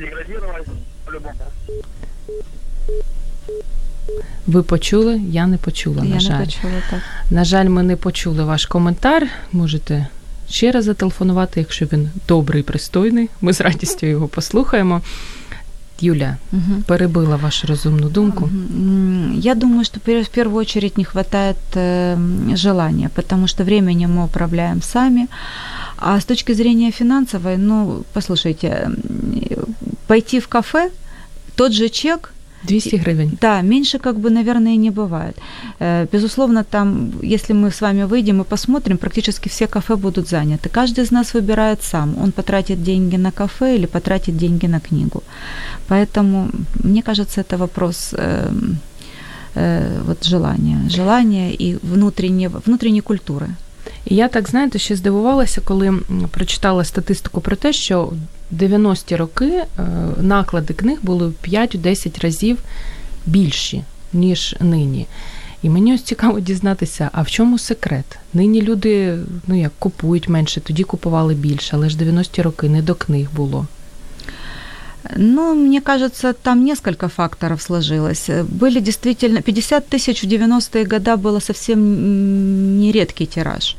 [4.47, 5.21] ви почули?
[5.31, 6.45] Я не почула, Я на не жаль.
[6.45, 7.01] почула так.
[7.31, 9.27] На жаль, ми не почули ваш коментар.
[9.53, 10.07] Можете
[10.51, 13.29] ще раз зателефонувати, якщо він добрий, пристойний.
[13.41, 15.01] Ми з радістю його послухаємо.
[16.03, 16.83] Юля, Мгм.
[16.83, 18.49] перебила вашу розумну думку.
[19.35, 22.17] Я думаю, что в первую очередь не хватает э,
[22.57, 25.27] желания, потому что временем мы управляем сами.
[25.97, 28.91] А с точки зрения финансовой, ну, послушайте,
[30.07, 30.91] пойти в кафе,
[31.57, 32.33] тот же чек,
[32.65, 33.39] 200 гривень.
[33.41, 35.37] да, меньше как бы, наверное, не бывает.
[35.81, 40.69] Э, Безусловно, там, если мы с вами выйдем и посмотрим, практически все кафе будут заняты.
[40.69, 45.23] Каждый из нас выбирает сам, он потратит деньги на кафе или потратит деньги на книгу.
[45.89, 46.51] Поэтому,
[46.85, 48.51] мне кажется, это вопрос э,
[49.55, 53.49] э, вот желания, желания и внутреннего, внутренней культуры.
[54.07, 55.95] І я так знаєте, ще здивувалася, коли
[56.31, 58.13] прочитала статистику про те, що
[58.51, 59.67] в 90-ті роки е,
[60.21, 62.59] наклади книг були в 5-10 разів
[63.27, 65.07] більші, ніж нині.
[65.63, 68.19] І мені ось цікаво дізнатися, а в чому секрет?
[68.35, 72.95] Нині люди ну як купують менше, тоді купували більше, але ж 90-ті роки не до
[72.95, 73.67] книг було.
[75.17, 78.31] Ну, мне кажется, там несколько факторов сложилось.
[78.49, 79.43] Были действительно...
[79.43, 83.77] 50 тысяч в 90-е годы было совсем не редкий тираж.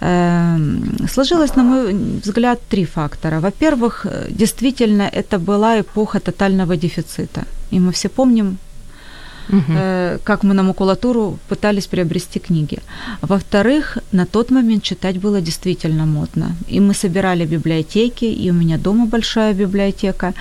[0.00, 1.94] Эм, Сложилось, на мой
[2.24, 3.40] взгляд, три фактора.
[3.40, 7.44] Во-первых, действительно, это была эпоха тотального дефицита.
[7.72, 8.58] И мы все помним
[9.52, 12.78] Э, как мы на макулатуру пытались приобрести книги.
[13.22, 16.56] Во-вторых, на тот момент читать было действительно модно.
[16.68, 20.34] И мы собирали библиотеки, и у меня дома большая библиотека.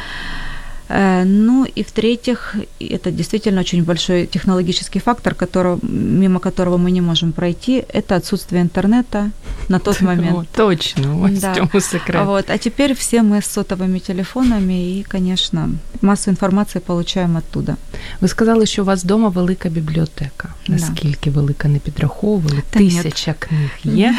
[0.88, 7.00] Э, Ну и в-третьих, это действительно очень большой технологический фактор, которого, мимо которого мы не
[7.00, 9.30] можем пройти, это отсутствие интернета
[9.68, 10.48] на тот О, момент.
[10.56, 11.52] точно, ось Да.
[11.52, 12.26] в цьому секрет.
[12.26, 12.50] Вот.
[12.50, 15.68] А теперь все мы с сотовыми телефонами и, конечно,
[16.02, 17.76] массу информации получаем оттуда.
[18.20, 20.48] Ви сказали, що у вас вдома велика бібліотека.
[20.68, 20.72] Да.
[20.72, 22.62] Наскільки велика не підраховували?
[22.70, 22.90] Та ні.
[22.90, 24.14] Тисяча книг є.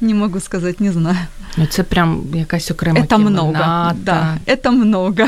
[0.00, 1.16] Не могу сказать, не знаю.
[1.56, 3.52] Ну, це прям якась окрема Это много.
[3.52, 3.94] кімната.
[4.02, 5.26] Да, это много.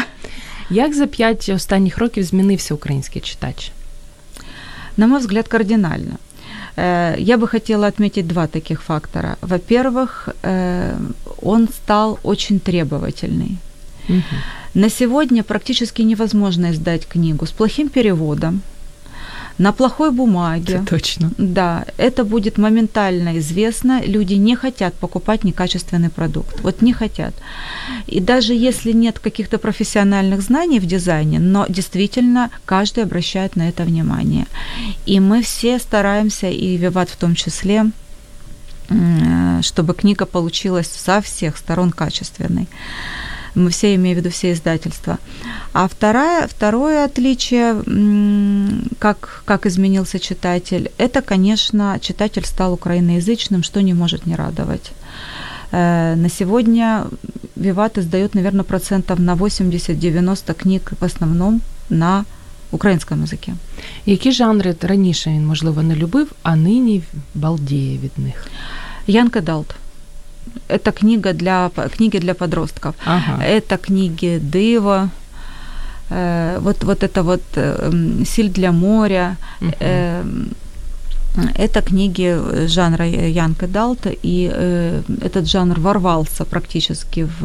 [0.70, 3.72] Як за п'ять останніх років змінився український читач?
[4.96, 6.18] На мой взгляд, кардинально.
[6.76, 9.36] Э, Я бы хотела отметить два таких фактора.
[9.40, 10.96] Во-первых, э,
[11.42, 13.56] он стал очень требовательный.
[14.08, 14.22] Мгм.
[14.74, 18.62] На сегодня практически невозможно издать книгу с плохим переводом,
[19.57, 20.73] на плохой бумаге.
[20.73, 21.31] Це точно.
[21.37, 24.01] Да, это будет моментально известно.
[24.07, 26.61] Люди не хотят покупать некачественный продукт.
[26.61, 27.33] Вот не хотят.
[28.07, 33.83] И даже если нет каких-то профессиональных знаний в дизайне, но действительно каждый обращает на это
[33.83, 34.45] внимание.
[35.05, 37.85] И мы все стараемся, и Виват в том числе,
[38.89, 42.67] м, чтобы книга получилась со всех сторон качественной
[43.54, 45.18] Мы все имеем в виду все издательства.
[45.72, 53.82] А второе, второе отличие, м, как, как изменился читатель, это, конечно, читатель стал украиноязычным, что
[53.82, 54.92] не может не радовать.
[55.72, 57.04] Э, На сегодня
[57.56, 62.24] Виват издает, наверное, процентов на 80-90 книг в основном на
[62.70, 63.52] українському язикі.
[64.06, 67.02] Які жанри раніше він, можливо, не любив, а нині
[67.34, 68.46] балдіє від них?
[69.06, 69.74] Янка Далт.
[70.68, 72.94] Это книга для, книги для подростков.
[73.04, 73.42] Ага.
[73.44, 75.08] Это книги Дыва,
[76.10, 79.72] э, вот, вот это вот э, м, «Силь для моря», Мгм.
[79.80, 80.22] э,
[81.54, 87.44] это книги жанра Янка Далта, и э, этот жанр ворвался практически в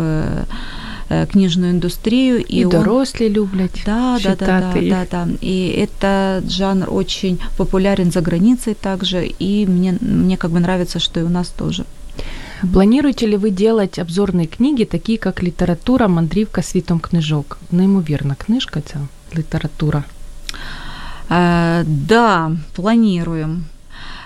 [1.09, 2.39] э, книжную индустрию.
[2.39, 3.91] И, І он- дорослі люблять да,
[4.23, 4.93] да, да, читати да, їх.
[4.93, 5.27] да, да.
[5.47, 11.19] И этот жанр очень популярен за границей также, и мне, мне как бы нравится, что
[11.19, 11.83] и у нас тоже.
[12.73, 17.57] Планируете ли вы делать обзорные книги, такие как литература «Мандрівка світом книжок»?
[17.71, 18.99] Неймовірна книжка ця
[19.37, 20.03] література.
[21.29, 23.65] Э, Да, планируем.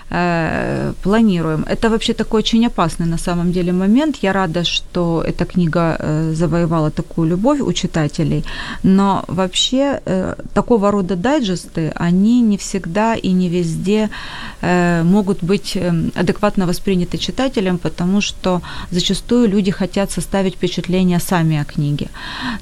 [0.09, 1.65] Э, Планируем.
[1.67, 4.17] Это вообще такой очень опасный на самом деле момент.
[4.23, 8.43] Я рада, что эта книга э, завоевала такую любовь у читателей.
[8.83, 14.09] Но вообще э, такого рода дайджесты, они не всегда и не везде
[14.61, 15.77] э, могут быть
[16.15, 22.07] адекватно восприняты читателем, потому что зачастую люди хотят составить впечатление сами о книге.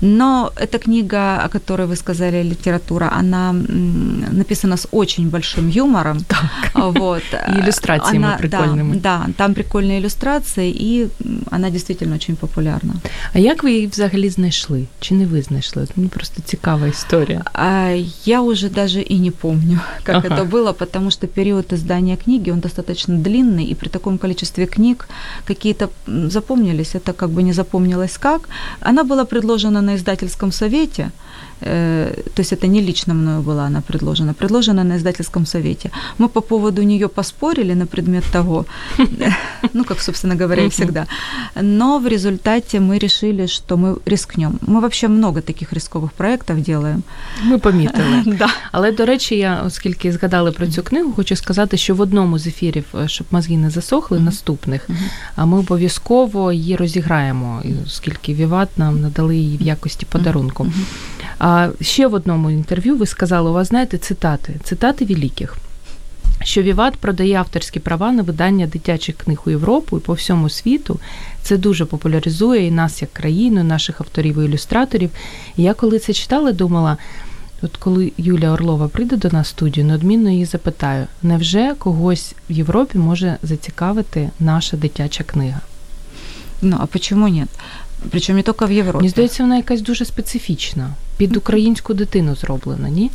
[0.02, 3.54] Но эта книга, о которой вы сказали, литература, она
[4.32, 6.20] написана с очень большим юмором.
[6.74, 7.24] Вот.
[7.33, 8.95] И иллюстрациями Она- прикольными.
[8.97, 12.95] Да, да, там прикольные иллюстрации, и м, она действительно очень популярна.
[13.35, 14.85] А як ви її взагалі знайшли?
[15.01, 15.83] Чи не ви знайшли?
[15.83, 17.43] От Мені просто цікава історія.
[17.53, 20.29] А я уже даже и не помню, как Ага.
[20.29, 25.09] это было, потому что период издания книги, он достаточно длинный, и при таком количестве книг
[25.45, 28.49] какие-то м, запомнились, это как бы не запомнилось как.
[28.81, 31.11] Она была предложена на издательском совете,
[31.61, 35.91] э, то есть это не лично мною была она предложена, предложена на издательском совете.
[36.19, 38.65] Мы по поводу нее поспорили на предмет того,
[39.75, 40.71] ну, как, собственно говоря, и Мгм.
[40.71, 41.07] всегда.
[41.63, 44.59] Но в результате мы решили, что мы рискнем.
[44.67, 47.03] Мы вообще много таких рисковых проектов делаем.
[47.45, 48.23] Ми помітили.
[48.27, 48.49] Да.
[48.73, 52.47] Але до речі, я, оскільки згадали про цю книгу, хочу сказати, що в одному з
[52.47, 54.25] ефірів, е, щоб мозги не засохли, Мгм.
[54.27, 54.99] наступних, Мгм.
[55.37, 60.65] а ми обов'язково її розіграємо, і оскільки Віват нам надали її в якості подарунку.
[60.65, 60.85] Мгм.
[61.39, 65.57] А ще в одному інтерв'ю ви сказали, у вас знаєте цитати, цитати великих.
[66.44, 71.00] Що Віват продає авторські права на видання дитячих книг у Європу і по всьому світу.
[71.42, 75.10] Це дуже популяризує і нас як країну, і наших авторів і ілюстраторів.
[75.58, 76.98] І я коли це читала, думала,
[77.62, 82.54] от коли Юлія Орлова прийде до нас в студію, неодмінно її запитаю: невже когось в
[82.54, 85.62] Європі може зацікавити наша дитяча книга?
[86.62, 87.50] Ну, а почему нет?
[88.10, 88.98] Причем не только в Европе.
[88.98, 90.90] Мені здається, вона якась дуже специфічна.
[91.17, 93.11] Під українську дитину зроблена, ні?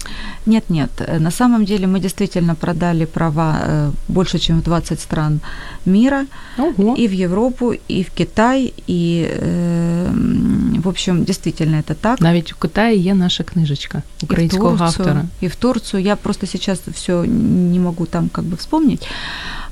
[0.46, 0.90] Нет, нет.
[1.02, 5.40] Э, На самом деле мы действительно продали права э, больше, чем в 20 стран
[5.86, 6.26] мира,
[6.58, 6.96] Ого.
[7.00, 12.22] и в Европу, и в Китай, и, э, м, в общем, действительно это так.
[12.22, 15.26] Навіть у Китаї є наша книжечка И в українського Турцию, автора.
[15.44, 16.04] И в Турцию.
[16.04, 17.26] Я просто сейчас все
[17.72, 19.08] не могу там как бы вспомнить.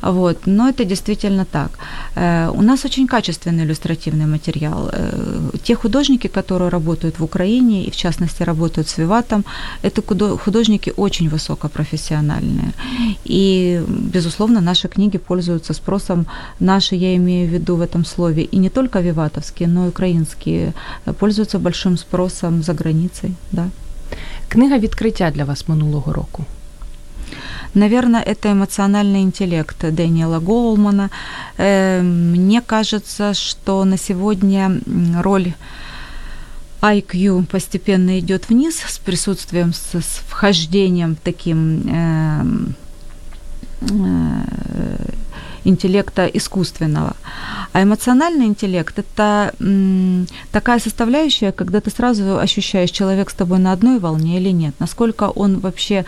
[0.02, 0.38] Вот.
[0.48, 1.70] Но это действительно так.
[2.16, 4.90] Э, у нас очень качественный иллюстративный материал.
[4.94, 9.45] Э, те художники, которые работают в Украине, и в частности работают с Виватом,
[9.83, 10.03] это
[10.39, 12.73] художники очень высокопрофессиональные.
[13.25, 16.27] И, безусловно, наши книги пользуются спросом.
[16.61, 20.73] Наши, я имею в виду в этом слове, и не только виватовские, но и украинские,
[21.19, 23.35] пользуются большим спросом за границей.
[23.53, 23.69] Да.
[24.49, 26.45] Книга відкриття для вас минулого року.
[27.75, 31.11] Наверное, это эмоциональный интеллект Дэниела Голмана.
[31.59, 34.81] Э, мне кажется, что на сегодня
[35.23, 35.53] роль
[36.81, 42.45] IQ постепенно идет вниз с присутствием, с, с вхождением таким э,
[43.81, 44.97] э,
[45.67, 47.17] интеллекта искусственного.
[47.73, 49.53] А эмоциональный интеллект– это
[50.53, 55.25] такая составляющая, когда ты сразу ощущаешь, человек с тобой на одной волне или нет, насколько
[55.25, 56.05] он вообще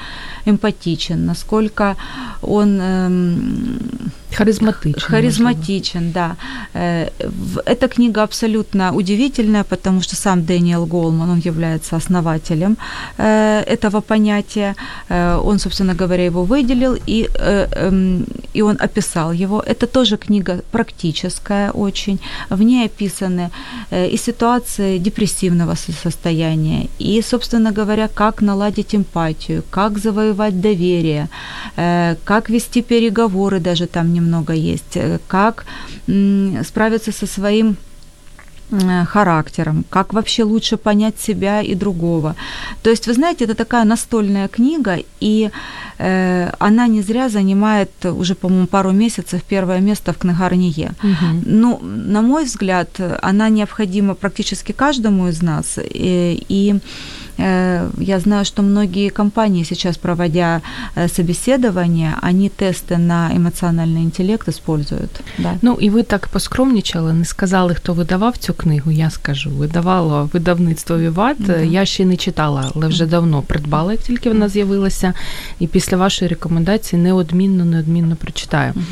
[0.47, 1.97] эмпатичен, насколько
[2.43, 2.81] он…
[2.81, 5.01] Эм, Харизматичен.
[5.01, 6.37] Харизматичен, да.
[6.75, 7.09] Э,
[7.65, 12.77] эта книга абсолютно удивительная, потому что сам Дэниел Голман, он является основателем
[13.17, 14.75] э, этого понятия.
[15.09, 19.48] Э, он, собственно говоря, его выделил, и, эм, и он описал его.
[19.67, 22.21] Это тоже книга практическая очень.
[22.51, 23.51] В ней описаны
[23.91, 31.29] и ситуации депрессивного состояния, и, собственно говоря, как наладить эмпатию, как завоевать доверие,
[32.25, 35.65] как вести переговоры даже там немного есть, э, как
[36.65, 37.88] справиться со своим э,
[39.07, 42.35] характером, как вообще лучше понять себя и другого.
[42.83, 45.51] То есть, вы знаете, это такая настольная книга, и
[45.99, 50.93] э, она не зря занимает уже, по-моему, пару месяцев первое место в книгарне Е.
[51.03, 51.43] Угу.
[51.47, 56.81] Ну, на мой взгляд, она необходима практически каждому из нас, и, и Э,
[57.38, 60.62] я знаю, что многие компании сейчас, проводя
[60.96, 65.22] э, собеседование, они тесты на эмоциональный інтелект используют.
[65.38, 65.54] Да.
[65.62, 68.92] Ну і ви так поскромнічали, не сказали, хто видавав цю книгу.
[68.92, 69.50] Я скажу.
[69.50, 71.38] Видавало видавництво Віват.
[71.40, 71.58] Да.
[71.58, 75.14] Я ще не читала, але вже давно придбала, як тільки вона з'явилася.
[75.60, 78.74] І після вашої рекомендації неодмінно, неодмінно прочитаю.
[78.76, 78.86] Угу.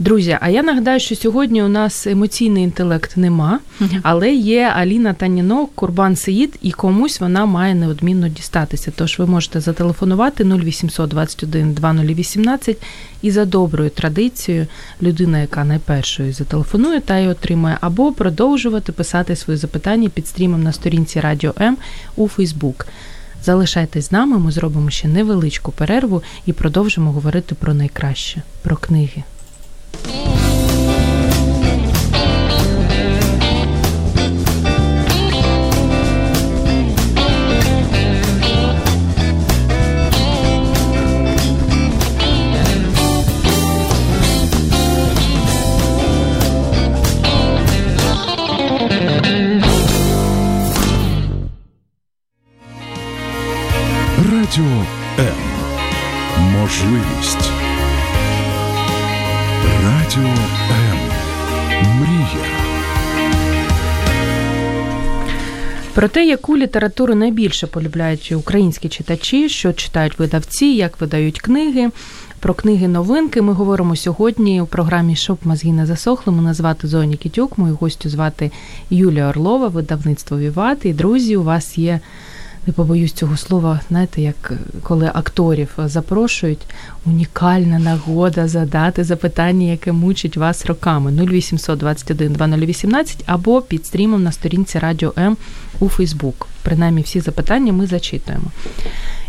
[0.00, 3.60] Друзі, а я нагадаю, що сьогодні у нас емоційний інтелект нема,
[4.02, 8.92] але є Аліна Таніно, Курбан Сеїд, і комусь вона має неодмінно дістатися.
[8.96, 12.76] Тож ви можете зателефонувати 0800 21 2018
[13.22, 14.66] і за доброю традицією
[15.02, 20.72] людина, яка найпершою зателефонує та й отримає, або продовжувати писати свої запитання під стрімом на
[20.72, 21.76] сторінці Радіо М
[22.16, 22.86] у Фейсбук.
[23.44, 29.22] Залишайтесь з нами, ми зробимо ще невеличку перерву і продовжимо говорити про найкраще, про книги.
[54.48, 54.86] Радіо
[55.18, 55.34] М.
[56.38, 57.57] Можливість.
[59.84, 60.28] Радіо
[60.70, 60.98] М.
[62.00, 62.44] Мрія.
[65.94, 71.90] Про те, яку літературу найбільше полюбляють українські читачі, що читають видавці, як видають книги.
[72.40, 76.32] Про книги новинки ми говоримо сьогодні у програмі Щоб мозги не засохли.
[76.32, 78.50] Мене звати Зоя Нікітюк, мою гостю звати
[78.90, 80.84] Юлія Орлова, видавництво Віват.
[80.84, 82.00] І друзі, у вас є
[82.68, 84.52] не побоюсь цього слова, знаєте, як
[84.82, 86.66] коли акторів запрошують,
[87.06, 91.12] унікальна нагода задати запитання, яке мучить вас роками.
[91.12, 95.36] 0800 21 2018 або під стрімом на сторінці Радіо М
[95.80, 96.48] у Фейсбук.
[96.62, 98.46] Принаймні, всі запитання ми зачитуємо.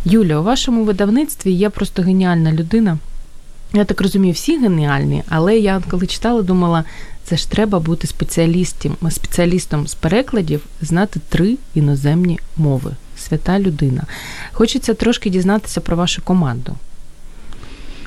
[0.05, 2.97] Юля, у вашому видавництві є просто геніальна людина.
[3.73, 6.83] Я так розумію, всі геніальні, але я коли читала, думала,
[7.23, 12.95] це ж треба бути спеціалістом, спеціалістом з перекладів, знати три іноземні мови
[13.29, 14.03] свята людина.
[14.51, 16.75] Хочеться трошки дізнатися про вашу команду.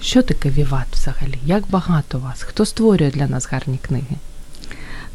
[0.01, 1.39] Що таке Віват взагалі?
[1.45, 2.43] Як багато вас?
[2.43, 4.17] Хто створює для нас гарні книги?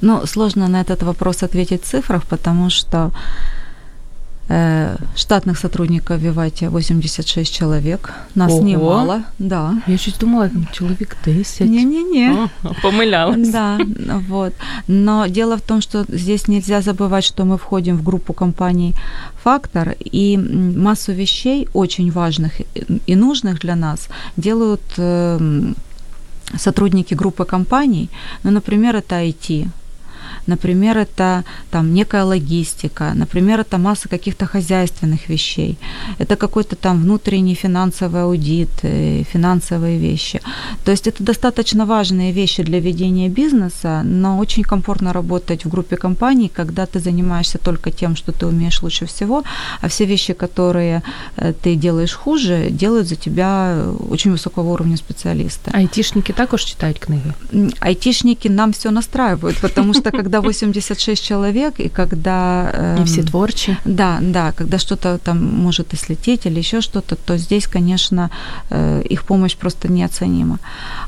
[0.01, 3.11] Ну, сложно на этот вопрос ответить в цифрах, потому что
[5.15, 8.13] штатных сотрудников в Вивате 86 человек.
[8.35, 8.63] Нас Ого.
[8.63, 9.23] немало.
[9.39, 9.81] Да.
[9.87, 11.69] Я чуть думала, человек 10.
[11.69, 12.49] Не-не-не.
[12.81, 13.49] помылялась.
[13.49, 13.77] Да,
[14.29, 14.53] вот.
[14.87, 18.93] Но дело в том, что здесь нельзя забывать, что мы входим в группу компаний
[19.43, 22.61] «Фактор», и массу вещей очень важных
[23.05, 25.75] и нужных для нас делают эм,
[26.55, 28.09] сотрудники группы компаний.
[28.43, 29.67] Ну, например, это IT,
[30.47, 35.77] например, это там некая логистика, например, это масса каких-то хозяйственных вещей,
[36.19, 40.41] это какой-то там внутренний финансовый аудит, э, финансовые вещи.
[40.83, 45.97] То есть это достаточно важные вещи для ведения бизнеса, но очень комфортно работать в группе
[45.97, 49.43] компаний, когда ты занимаешься только тем, что ты умеешь лучше всего,
[49.81, 51.01] а все вещи, которые
[51.35, 55.71] э, ты делаешь хуже, делают за тебя очень высокого уровня специалисты.
[55.73, 57.33] Айтишники також читают книги?
[57.79, 62.97] Айтишники нам все настраивают, потому что когда 86 человек, и когда...
[62.99, 63.77] И все эм, творчие.
[63.85, 68.29] Да, да, когда что-то там может и слететь или еще что-то, то здесь, конечно,
[68.69, 70.59] э, их помощь просто неоценима.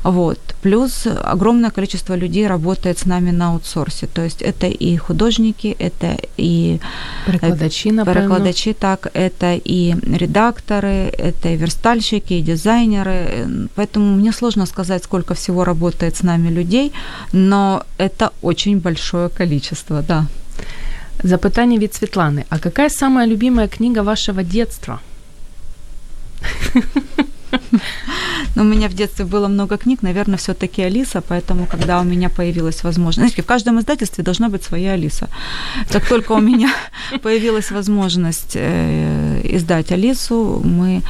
[0.04, 0.38] Вот.
[0.62, 6.16] Плюс огромное количество людей работает с нами на аутсорсе, то есть это и художники, это
[6.38, 6.80] и...
[7.26, 8.22] Перекладачи, например.
[8.22, 15.34] Перекладачи, так, это и редакторы, это и верстальщики, и дизайнеры, поэтому мне сложно сказать, сколько
[15.34, 16.92] всего работает с нами людей,
[17.32, 18.99] но это очень большое
[19.36, 20.26] количество, да.
[21.22, 22.46] Запитание від Светланы.
[22.48, 25.00] А какая самая любимая книга вашего детства?
[28.56, 32.28] Ну, у меня в детстве было много книг, наверное, все-таки Алиса, поэтому, когда у меня
[32.28, 33.18] появилась возможность...
[33.18, 35.28] Знаете, в каждом издательстве должна быть своя Алиса.
[35.90, 36.72] Как только у меня
[37.22, 41.02] появилась возможность э, издать Алису, мы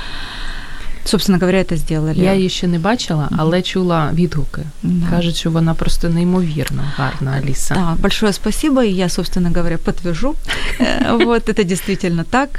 [1.09, 2.13] собственно говоря, это сделали.
[2.17, 4.61] Я її ще не бачила, але чула відгуки.
[4.83, 5.09] Да.
[5.09, 7.73] Кажуть, що вона просто неймовірно гарна, Алиса.
[7.73, 10.35] Да, большое спасибо, и я, собственно говоря, подтвержу.
[10.79, 12.49] Э, вот, это действительно так.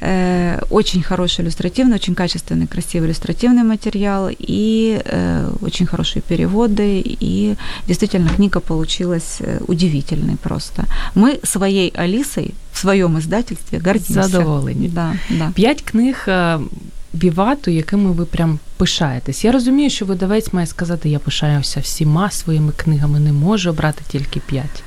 [0.00, 7.56] Э, очень хороший иллюстративный, очень качественный, красивый иллюстративный материал, и э, очень хорошие переводы, и
[7.86, 10.84] действительно книга получилась удивительной просто.
[11.14, 14.22] Мы своей Алисой в своем издательстве гордимся.
[14.22, 14.88] Задоволені.
[14.88, 15.50] Да, да.
[15.54, 16.28] П'ять книг
[17.14, 19.44] вівату, якими ви прям пишаєтесь.
[19.44, 24.40] Я розумію, що видавець має сказати, я пишаюся всіма своїми книгами, не можу обрати тільки
[24.40, 24.82] п'ять.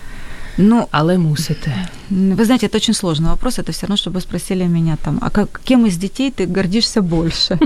[0.58, 1.72] Ну, але мусите.
[2.10, 3.60] Вы знаете, это очень сложный вопрос.
[3.60, 7.60] Это все равно, чтобы спросили меня там, а как, кем из детей ты гордишься больше?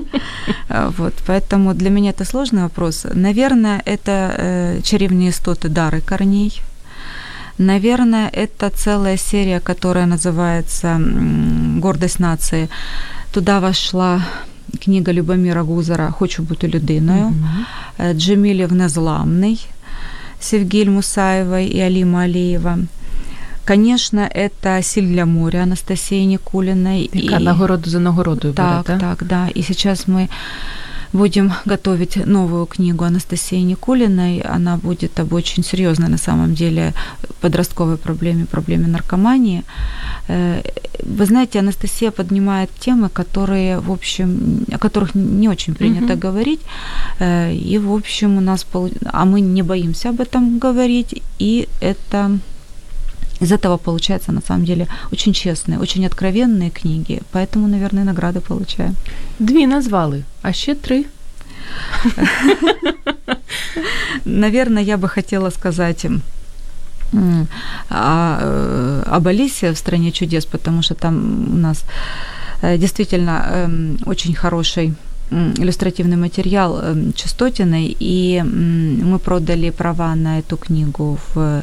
[0.98, 3.06] Вот, поэтому для меня это сложный вопрос.
[3.14, 6.62] Наверное, это э, «Чаревные истоты Дары Корней».
[7.60, 10.98] Наверное, это целая серия, которая называется
[11.80, 12.70] «Гордость нации».
[13.34, 14.22] Туда вошла
[14.84, 17.34] книга Любомира Гузара Хочу бути людиною,
[18.00, 18.14] mm-hmm.
[18.14, 19.66] Джемілів Незламний
[20.40, 22.78] Севгіль Мусаєвой и Алима Алиева.
[23.68, 27.10] Конечно, это «Силь для моря» Анастасии Никулиной.
[27.14, 27.44] Яка и...
[27.44, 29.48] нагороду за нагородою так, бере, так, да.
[29.58, 30.30] И сейчас мы
[31.15, 34.41] будем готовить новую книгу Анастасии Никулиной.
[34.41, 36.93] Она будет об очень серьезной на самом деле
[37.41, 39.63] подростковой проблеме, проблеме наркомании.
[40.29, 40.63] Э,
[41.03, 46.19] вы знаете, Анастасия поднимает темы, которые, в общем, о которых не очень принято mm-hmm.
[46.19, 46.61] говорить.
[47.21, 48.67] Э, и, в общем, у нас...
[49.05, 51.23] А мы не боимся об этом говорить.
[51.39, 52.39] И это
[53.41, 58.95] из этого получается, на самом деле, очень честные, очень откровенные книги, поэтому, наверное, награды получаю.
[59.39, 61.07] Две назвали, а ще три.
[64.25, 67.45] Наверное, я бы хотела сказать э,
[69.07, 71.85] об Алисе в «Стране чудес», потому что там у нас
[72.63, 74.95] э, действительно эм, очень хороший
[75.31, 81.63] иллюстративный материал эм, Частотиной, и мы продали права на эту книгу в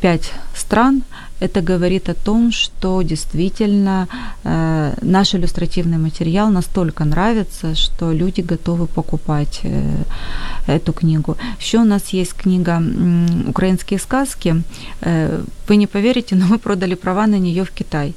[0.00, 1.02] пять стран,
[1.40, 4.06] это говорит о том, что действительно
[4.44, 10.04] э, наш иллюстративный материал настолько нравится, что люди готовы покупать э,
[10.66, 11.36] эту книгу.
[11.60, 12.82] Еще у нас есть книга
[13.48, 14.62] «Украинские сказки».
[15.00, 18.14] Э, вы не поверите, но мы продали права на нее в Китай.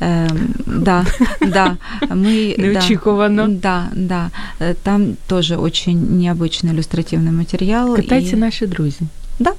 [0.00, 0.28] Э,
[0.66, 1.04] да,
[1.40, 1.76] да.
[2.14, 2.54] Мы.
[3.60, 4.74] Да, да, да.
[4.84, 7.96] Там тоже очень необычный иллюстративный материал.
[7.96, 8.36] Китайцы и...
[8.36, 9.06] наши друзья.
[9.38, 9.54] Да,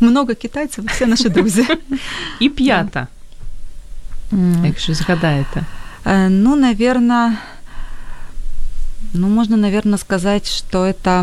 [0.00, 1.66] много китайців, все наші друзі.
[2.40, 3.06] І п'ята,
[4.64, 5.64] якщо згадаєте.
[6.04, 7.38] Э, ну, наверное,
[9.14, 11.20] ну, можно, наверное, сказать, что это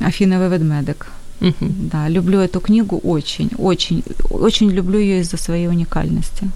[0.00, 1.06] Афиновый ведмедик.
[1.40, 1.54] Угу.
[1.60, 6.46] Да, люблю эту книгу очень, очень, очень люблю ее из-за своей уникальности.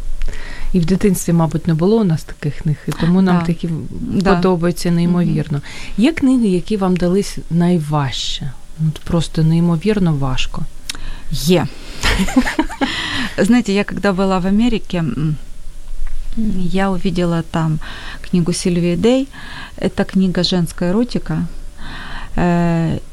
[0.72, 3.46] І в дитинстві, мабуть, не було у нас таких книг, і тому нам да.
[3.46, 3.68] такі
[4.00, 4.34] да.
[4.34, 5.60] подобаються неймовірно.
[5.96, 8.52] Є книги, які вам дались найважче?
[8.87, 10.65] От просто неймовірно важко.
[11.49, 11.67] Е.
[13.37, 15.03] Знаете, я когда была в Америке,
[16.55, 17.79] я увидела там
[18.21, 19.27] книгу Сильвии Дей.
[19.77, 21.47] Это книга «Женская эротика».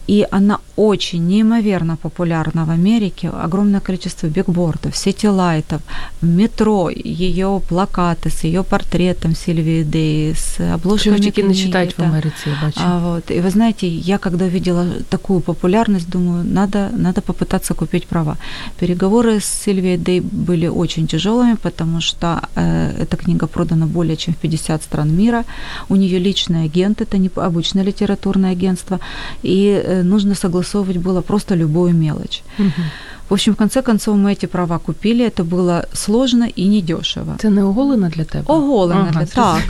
[0.07, 3.31] И она очень неимоверно популярна в Америке.
[3.31, 5.81] Огромное количество бигбордов, сетилайтов,
[6.21, 11.99] в метро, ее плакаты с ее портретом Сильвии Дей, с обложками не книги, читають в
[11.99, 12.05] да.
[12.07, 12.81] Я бачу.
[12.81, 18.07] А вот, и вы знаете, я когда увидела такую популярность, думаю, надо, надо попытаться купить
[18.07, 18.37] права.
[18.79, 24.35] Переговоры с Сильвией Дей были очень тяжелыми, потому что э, эта книга продана более чем
[24.35, 25.45] в 50 стран мира.
[25.89, 29.01] У нее личный агент, это не обычное литературное агентство,
[29.43, 32.43] и э, нужно согласовывать было просто любую мелочь.
[32.59, 32.85] Мгм.
[33.29, 35.25] В общем, в конце концов, мы эти права купили.
[35.25, 37.37] Это было сложно и недешево.
[37.39, 38.45] Це не оголено для тебе?
[38.47, 39.63] Оголено Ага, для так.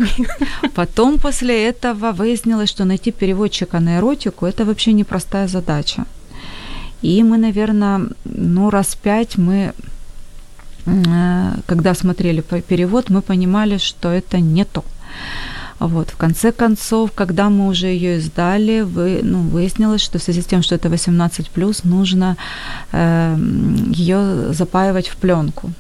[0.75, 6.05] Потом после этого выяснилось, что найти переводчика на эротику это вообще непростая задача.
[7.03, 9.73] И мы, наверное, ну раз пять мы,
[10.87, 14.85] э, когда смотрели перевод, мы понимали, что это не то.
[15.79, 16.11] Вот.
[16.11, 20.47] В конце концов, когда мы уже ее издали, вы, ну, выяснилось, что в связи с
[20.47, 22.37] тем, что это 18+, нужно
[22.93, 23.37] э,
[23.93, 25.71] ее запаивать в пленку.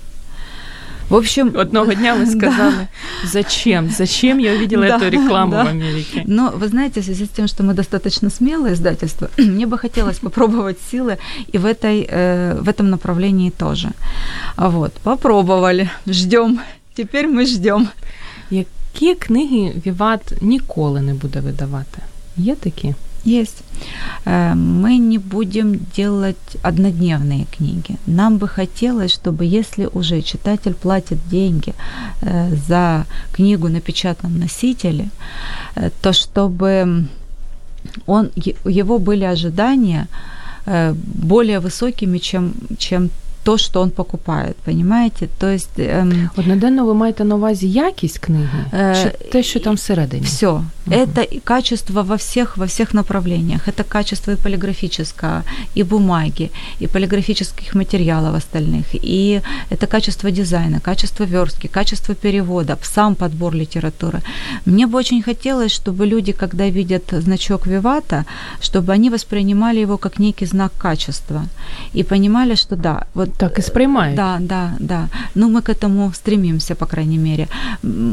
[1.08, 2.88] В общем, Одного дня ви сказали,
[3.24, 3.90] зачем?
[3.90, 5.64] Зачем я увидела Да, эту рекламу да.
[5.64, 6.22] в Америке?
[6.26, 10.18] Но вы знаете, в связи с тем, что мы достаточно смелое издательство, мне бы хотелось
[10.18, 11.18] попробовать силы
[11.54, 13.88] и в, этой, э, в этом направлении тоже.
[14.56, 16.60] А Вот, попробовали, ждем.
[16.96, 17.88] Теперь мы ждем
[18.95, 21.97] Які книги Віват ніколи не буде видавати?
[22.37, 22.95] Є такі?
[23.27, 23.61] Есть.
[24.25, 27.95] Э, Мы не будем делать однодневные книги.
[28.07, 31.73] Нам бы хотелось, чтобы если уже читатель платит деньги
[32.21, 35.05] э, за книгу на печатном носителе,
[35.75, 37.03] э, то чтобы
[38.07, 40.07] он, е- его были ожидания
[40.65, 40.93] э,
[41.23, 43.09] более высокими, чем, чем
[43.45, 45.27] то, что он покупает, понимаете?
[45.39, 49.75] То есть эм, Одноденно ви маєте на увазі якість книги, Е, чи те, що там
[49.75, 50.23] всередині?
[50.25, 50.61] Все.
[50.90, 53.68] это и качество во всех, во всех направлениях.
[53.68, 61.24] Это качество и полиграфического, и бумаги, и полиграфических материалов остальных, и это качество дизайна, качество
[61.24, 64.22] верстки, качество перевода, сам подбор литературы.
[64.66, 68.24] Мне бы очень хотелось, чтобы люди, когда видят значок Вивата,
[68.60, 71.46] чтобы они воспринимали его как некий знак качества
[71.94, 74.16] и понимали, что да, вот Так і сприймають.
[74.16, 75.08] да, да, да.
[75.34, 77.46] Ну, мы к этому стремимся, по крайней мере.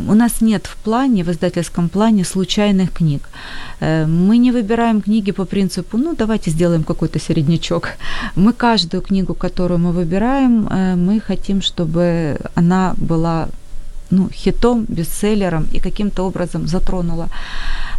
[0.10, 2.26] У нас нет в плане, в издательском плане
[2.64, 3.22] случайных книг.
[3.82, 7.90] Э, Мы не выбираем книги по принципу, ну, давайте сделаем какой-то середнячок.
[8.36, 13.48] Мы каждую книгу, которую мы выбираем, э, мы хотим, чтобы она была
[14.12, 17.28] ну, хитом, бестселлером и каким-то образом затронула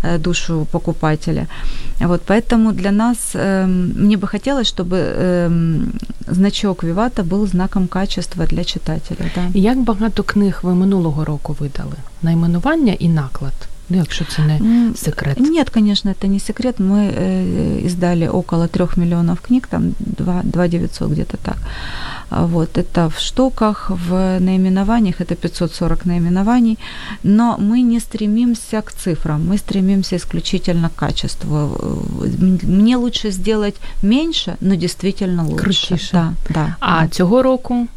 [0.02, 1.46] э, душу покупателя.
[2.00, 5.92] Вот, поэтому для нас, эм, мне бы хотелось, чтобы эм,
[6.28, 9.30] значок Вивата был знаком качества для читателя.
[9.34, 9.58] Да.
[9.58, 11.96] Як багато книг ви минулого року видали?
[12.22, 13.73] Найменування і наклад.
[13.91, 15.39] Ну, якщо це не М, секрет.
[15.39, 16.79] Нет, конечно, это не секрет.
[16.79, 21.57] Мы э, издали около трех миллионов книг, там 2, 2 900 где-то так.
[22.29, 26.77] А Вот, это в штуках, в наименованиях, это 540 наименований,
[27.23, 31.55] но мы не стремимся к цифрам, мы стремимся исключительно к качеству.
[32.21, 35.63] Э, Мне лучше сделать меньше, но действительно лучше.
[35.63, 36.09] Крутіше.
[36.13, 36.75] Да, да.
[36.79, 37.87] А цього року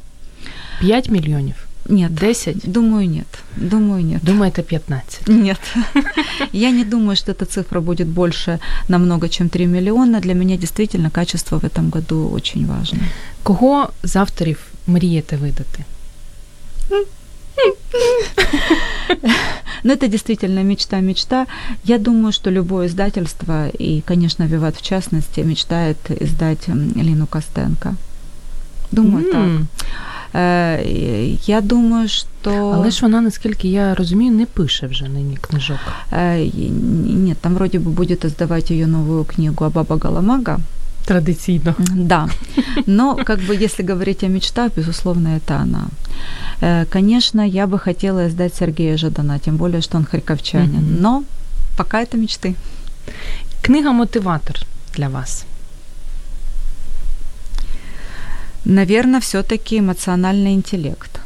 [0.80, 1.54] 5 мільйонів.
[1.88, 2.72] Нет, 10?
[2.72, 3.26] думаю, нет.
[3.56, 4.24] Думаю, нет.
[4.24, 5.28] Думаєте, 15?
[5.28, 5.74] Нет.
[6.52, 10.20] Я не думаю, что эта цифра будет больше намного, чем 3 миллиона.
[10.20, 12.98] Для меня действительно качество в этом году очень важно.
[13.42, 15.84] Кого з авторів мрієте видати?
[19.84, 21.46] Но это действительно мечта-мечта.
[21.84, 27.94] Я думаю, что любое издательство, и, конечно, Виват в частности, мечтает издать м, Лину Костенко.
[28.92, 29.34] Думаю, так.
[29.40, 29.68] М.
[30.34, 32.72] Э, и Я думаю, что...
[32.74, 35.78] Але ж вона, наскільки я розумію, не пише вже нині книжок.
[36.12, 36.70] Э, и-
[37.16, 40.58] Нет, там вроде бы будет издавать ее новую книгу «Абаба Галамага».
[41.04, 41.74] Традиційно.
[41.96, 42.28] Да,
[42.86, 45.86] но как бы если говорить о мечтах, безусловно, это она.
[46.62, 51.00] Э, Конечно, я бы хотела издать Сергея Жадана, тем более, что он харьковчанин, Мгм.
[51.00, 51.22] но
[51.76, 52.54] пока это мечты.
[53.62, 54.56] Книга-мотиватор
[54.96, 55.44] для вас.
[58.64, 61.20] Наверное, все-таки эмоциональный интеллект.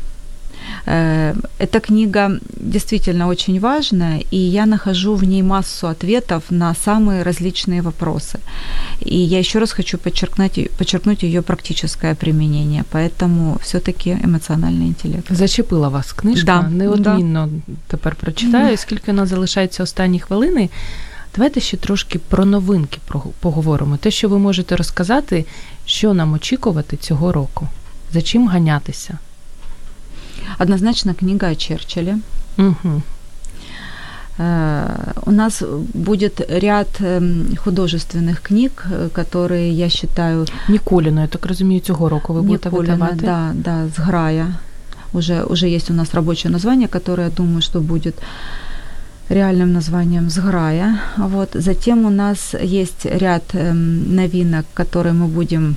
[0.86, 7.22] Э, Эта книга действительно очень важная, и я нахожу в ней массу ответов на самые
[7.22, 8.38] различные вопросы.
[9.00, 15.26] И я еще раз хочу подчеркнуть, подчеркнуть ее практическое применение, поэтому все-таки эмоциональный интеллект.
[15.30, 16.46] Зачепила вас книжка.
[16.46, 17.48] Да, Неодмінно
[17.86, 20.68] тепер прочитаю, оскільки у нас залишаються останні хвилини.
[21.36, 23.96] Давайте ще трошки про новинки про- поговоримо.
[23.96, 25.44] Те, що ви можете розказати,
[25.86, 27.68] що нам очікувати цього року,
[28.12, 29.18] за чим ганятися.
[30.58, 32.18] Однозначно книга о Черчилле.
[32.58, 33.02] Угу.
[34.38, 35.62] Э, У нас
[35.94, 40.46] будет ряд эм, художественных книг, э, которые я считаю...
[40.68, 43.26] Ніколіно, я так розумію, цього року ви будете Никулина, видавати.
[43.26, 44.54] Да, да, с Грая.
[45.12, 48.14] Уже, уже есть у нас рабочее название, которое, я думаю, что будет
[49.31, 50.99] реальным названием «Сграя».
[51.17, 51.51] Вот.
[51.53, 55.75] Затем у нас есть ряд эм, новинок, которые мы будем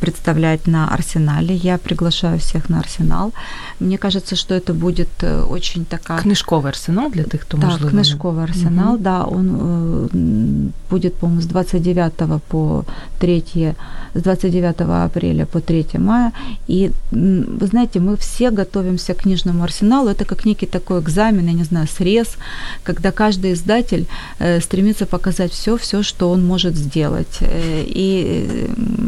[0.00, 1.54] представлять на Арсенале.
[1.54, 3.32] Я приглашаю всех на Арсенал.
[3.80, 6.18] Мне кажется, что это будет э, очень такая...
[6.20, 7.90] Книжковий арсенал для тих, хто Да, можливо.
[7.90, 9.02] книжковый арсенал, Мгм.
[9.02, 12.84] да, он э, будет, по-моему, с 29 по
[13.20, 13.74] 3,
[14.14, 16.32] с 29 апреля по 3 мая.
[16.66, 20.08] И, вы знаете, мы все готовимся к книжному арсеналу.
[20.08, 22.36] Это как некий такой экзамен, я не знаю, срез,
[22.82, 24.06] когда каждый издатель
[24.40, 27.38] э, стремится показать все, все, что он может сделать.
[27.40, 29.07] Э, И э,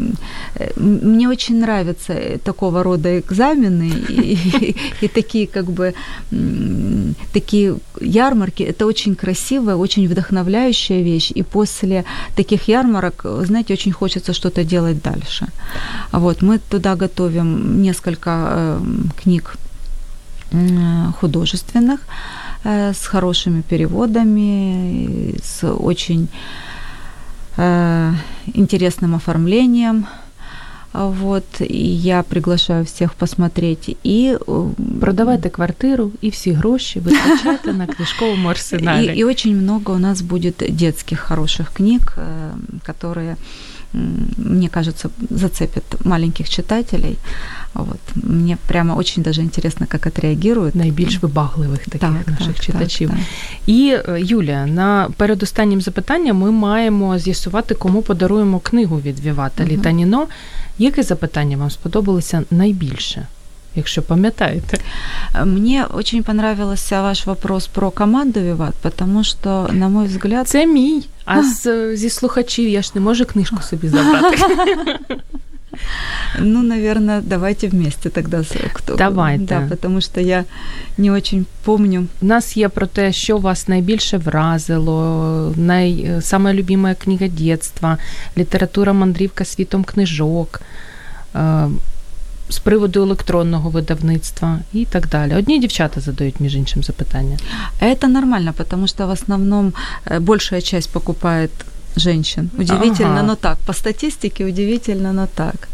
[0.75, 3.91] мне очень нравятся э, такого рода экзамены
[5.01, 5.93] и, такие как бы
[7.33, 8.63] такие ярмарки.
[8.63, 11.31] Это очень красивая, очень вдохновляющая вещь.
[11.37, 12.03] И после
[12.35, 15.47] таких ярмарок, знаете, очень хочется что-то делать дальше.
[16.11, 18.79] Вот мы туда готовим несколько э,
[19.23, 19.55] книг
[20.51, 21.99] м, художественных
[22.63, 26.27] э, с хорошими переводами, с очень
[27.60, 28.12] э,
[28.54, 30.04] интересным оформлением.
[30.92, 33.96] А Вот, и я приглашаю всех посмотреть.
[34.06, 34.68] И, э,
[35.00, 39.06] Продавайте квартиру і всі гроші витрачайте на книжковому арсеналі.
[39.06, 42.50] и, и очень много у нас будет детских хороших книг, э,
[42.92, 43.36] которые, м,
[43.93, 47.17] мне кажется, зацепит маленьких читателей.
[47.73, 47.99] Вот.
[48.15, 50.75] Мне прямо очень даже интересно, как отреагируют.
[50.75, 53.09] Найбільш вибагливих таких наших так, читачів.
[53.09, 53.19] так.
[53.65, 59.71] І е, Юлія, на передостаннім запитанням ми маємо з'ясувати, кому подаруємо книгу від Вівата Мгм.
[59.71, 60.27] Літаніно.
[60.77, 63.27] Яке запитання вам сподобалося найбільше,
[63.74, 64.78] якщо пам'ятаєте?
[65.44, 71.02] Мне очень понравился ваш вопрос про команду Виват, потому что, на мой взгляд, Це мій.
[71.24, 74.36] А з, зі слухачів я ж не можу книжку собі забрати.
[76.40, 78.38] ну, наверное, давайте вместе тогда.
[78.44, 79.44] с- Кто, Давайте.
[79.44, 80.44] Да, потому что я
[80.98, 82.06] не очень помню.
[82.22, 86.10] У нас є про те, що вас найбільше вразило, най...
[86.20, 87.98] саме любима книга дитинства,
[88.38, 90.60] література мандрівка світом книжок.
[92.50, 95.34] е, З приводу електронного видавництва і так далі.
[95.34, 97.38] Одні дівчата задають, між іншим, запитання.
[97.82, 99.72] Это нормально, потому что в основном
[100.06, 101.50] э, большая часть покупает
[101.98, 102.50] женщин.
[102.58, 103.22] Удивительно, Ага.
[103.22, 103.56] но так.
[103.66, 105.68] По статистике удивительно, но так.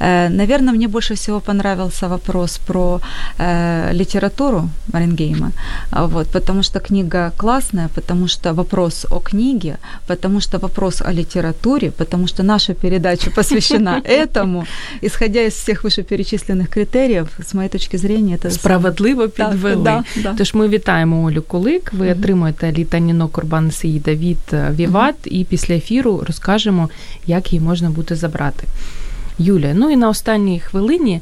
[0.00, 3.00] Э, Наверное, мне больше всего понравился вопрос про
[3.38, 5.50] э, литературу Марингейма,
[5.90, 9.76] А вот, потому что книга классная, потому что вопрос о книге,
[10.06, 14.64] потому что вопрос о литературе, потому что наша передача посвящена этому.
[15.02, 19.82] Исходя из всех вышеперечисленных критериев, с моей точки зрения, это Справедливо Так, підвели.
[19.82, 20.34] да, да.
[20.38, 21.92] Тож ми вітаємо Олю Кулик.
[21.92, 22.18] Ви Мгм.
[22.20, 26.89] отримуєте літаніно Курбан Сеїда від е, Віват, і після ефіру розкажемо,
[27.25, 28.67] як її можна буде забрати.
[29.39, 31.21] Юля, ну і на останній хвилині.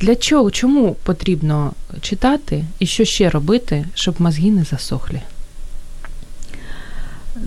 [0.00, 5.20] Для чого, чому потрібно читати і що ще робити, щоб мозги не засохлі?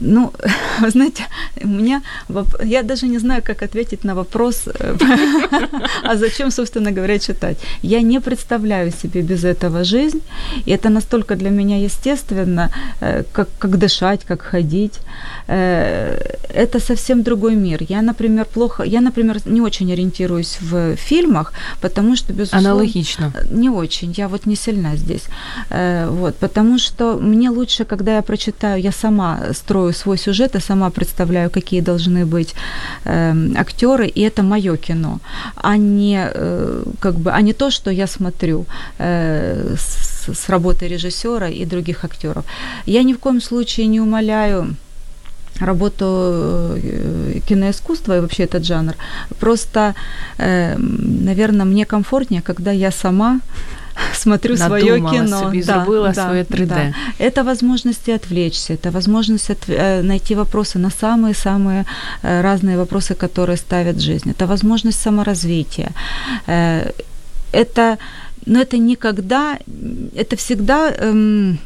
[0.02, 0.32] Ну,
[0.82, 1.24] вы знаете,
[1.64, 4.96] у меня воп- я даже не знаю, как ответить на вопрос, э,
[6.04, 7.58] а зачем, собственно говоря, читать.
[7.84, 10.22] Я не представляю себе без этого жизнь,
[10.66, 12.70] и это настолько для меня естественно,
[13.02, 15.00] э, как, как дышать, как ходить.
[15.48, 16.20] Э,
[16.58, 17.84] Это совсем другой мир.
[17.90, 22.70] Я, например, плохо, я, например, не очень ориентируюсь в фильмах, потому что, безусловно...
[22.70, 23.34] Аналогічно.
[23.52, 25.28] Не очень, я вот не сильна здесь.
[26.08, 30.90] Вот, потому что мне лучше, когда я прочитаю, я сама строю свой сюжет, и сама
[30.90, 32.56] представляю, какие должны быть
[33.06, 35.20] эм, актеры, и это мое кино,
[35.56, 38.66] а не э, как бы, а не то, что я смотрю
[39.00, 42.46] э, с, с работы режиссера и других актеров.
[42.86, 44.76] Я ни в коем случае не умоляю
[45.60, 48.96] работу э, киноискусства и вообще этот жанр.
[49.40, 49.96] Просто,
[50.38, 53.40] наверное, мне комфортнее, когда я сама
[54.14, 54.82] смотрю свое
[55.12, 55.40] кино.
[55.40, 56.94] собі, зробила своє 3D.
[57.20, 61.86] Это возможности отвлечься, это возможность от- э, найти вопросы на самые-самые
[62.24, 64.30] э, разные вопросы, которые ставят жизнь.
[64.32, 65.90] Это возможность саморазвития.
[66.48, 66.92] Э,
[67.54, 67.98] Это,
[68.46, 69.58] но это никогда,
[70.16, 71.58] это всегда эм,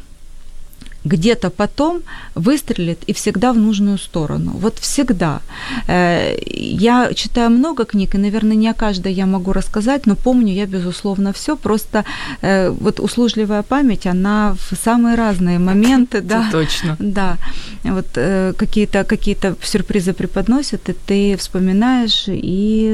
[1.04, 2.02] где-то потом
[2.34, 4.52] выстрелит и всегда в нужную сторону.
[4.54, 5.40] Вот всегда.
[5.88, 10.52] Э, Я читаю много книг, и, наверное, не о каждой я могу рассказать, но помню
[10.52, 11.56] я, безусловно, все.
[11.56, 12.04] Просто
[12.42, 16.96] э, вот услужливая память, она в самые разные моменты, да, точно.
[16.98, 17.36] да,
[17.84, 22.90] вот э, какие-то какие сюрпризы преподносят, и ты вспоминаешь и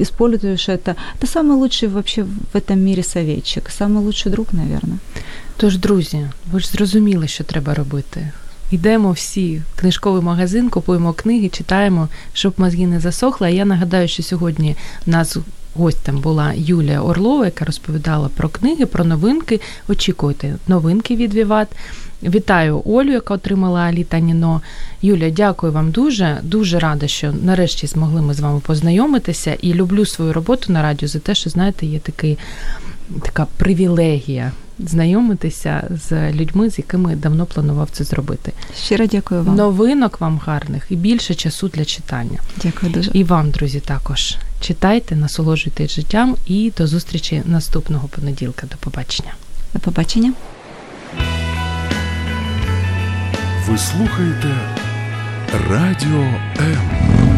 [0.00, 0.96] используешь это.
[1.18, 4.98] Это самый лучший вообще в этом мире советчик, самый лучший друг, наверное.
[5.56, 8.30] Тож, друзі, ви ж зрозуміли, що треба робити.
[8.70, 13.46] Йдемо всі в книжковий магазин, купуємо книги, читаємо, щоб мозги не засохли.
[13.46, 14.76] А я нагадаю, що сьогодні
[15.06, 15.36] в нас
[15.74, 19.60] гостем була Юлія Орлова, яка розповідала про книги, про новинки.
[19.88, 21.68] Очікуйте новинки від Віват.
[22.22, 24.62] Вітаю Олю, яка отримала Аліта Ніно.
[25.02, 26.38] Юля, дякую вам дуже.
[26.42, 29.56] Дуже рада, що нарешті змогли ми з вами познайомитися.
[29.62, 32.38] І люблю свою роботу на радіо за те, що знаєте, є такий,
[33.22, 34.52] така привілегія
[34.86, 38.52] знайомитися з людьми, з якими давно планував це зробити.
[38.76, 39.56] Щиро дякую вам.
[39.56, 42.38] Новинок вам гарних і більше часу для читання.
[42.62, 43.10] Дякую дуже.
[43.14, 48.66] І вам, друзі, також читайте, насолоджуйтесь життям і до зустрічі наступного понеділка.
[48.66, 49.34] До побачення.
[49.74, 50.32] До побачення.
[53.68, 54.54] Ви слухаєте
[55.70, 56.22] Радіо
[56.60, 57.31] М.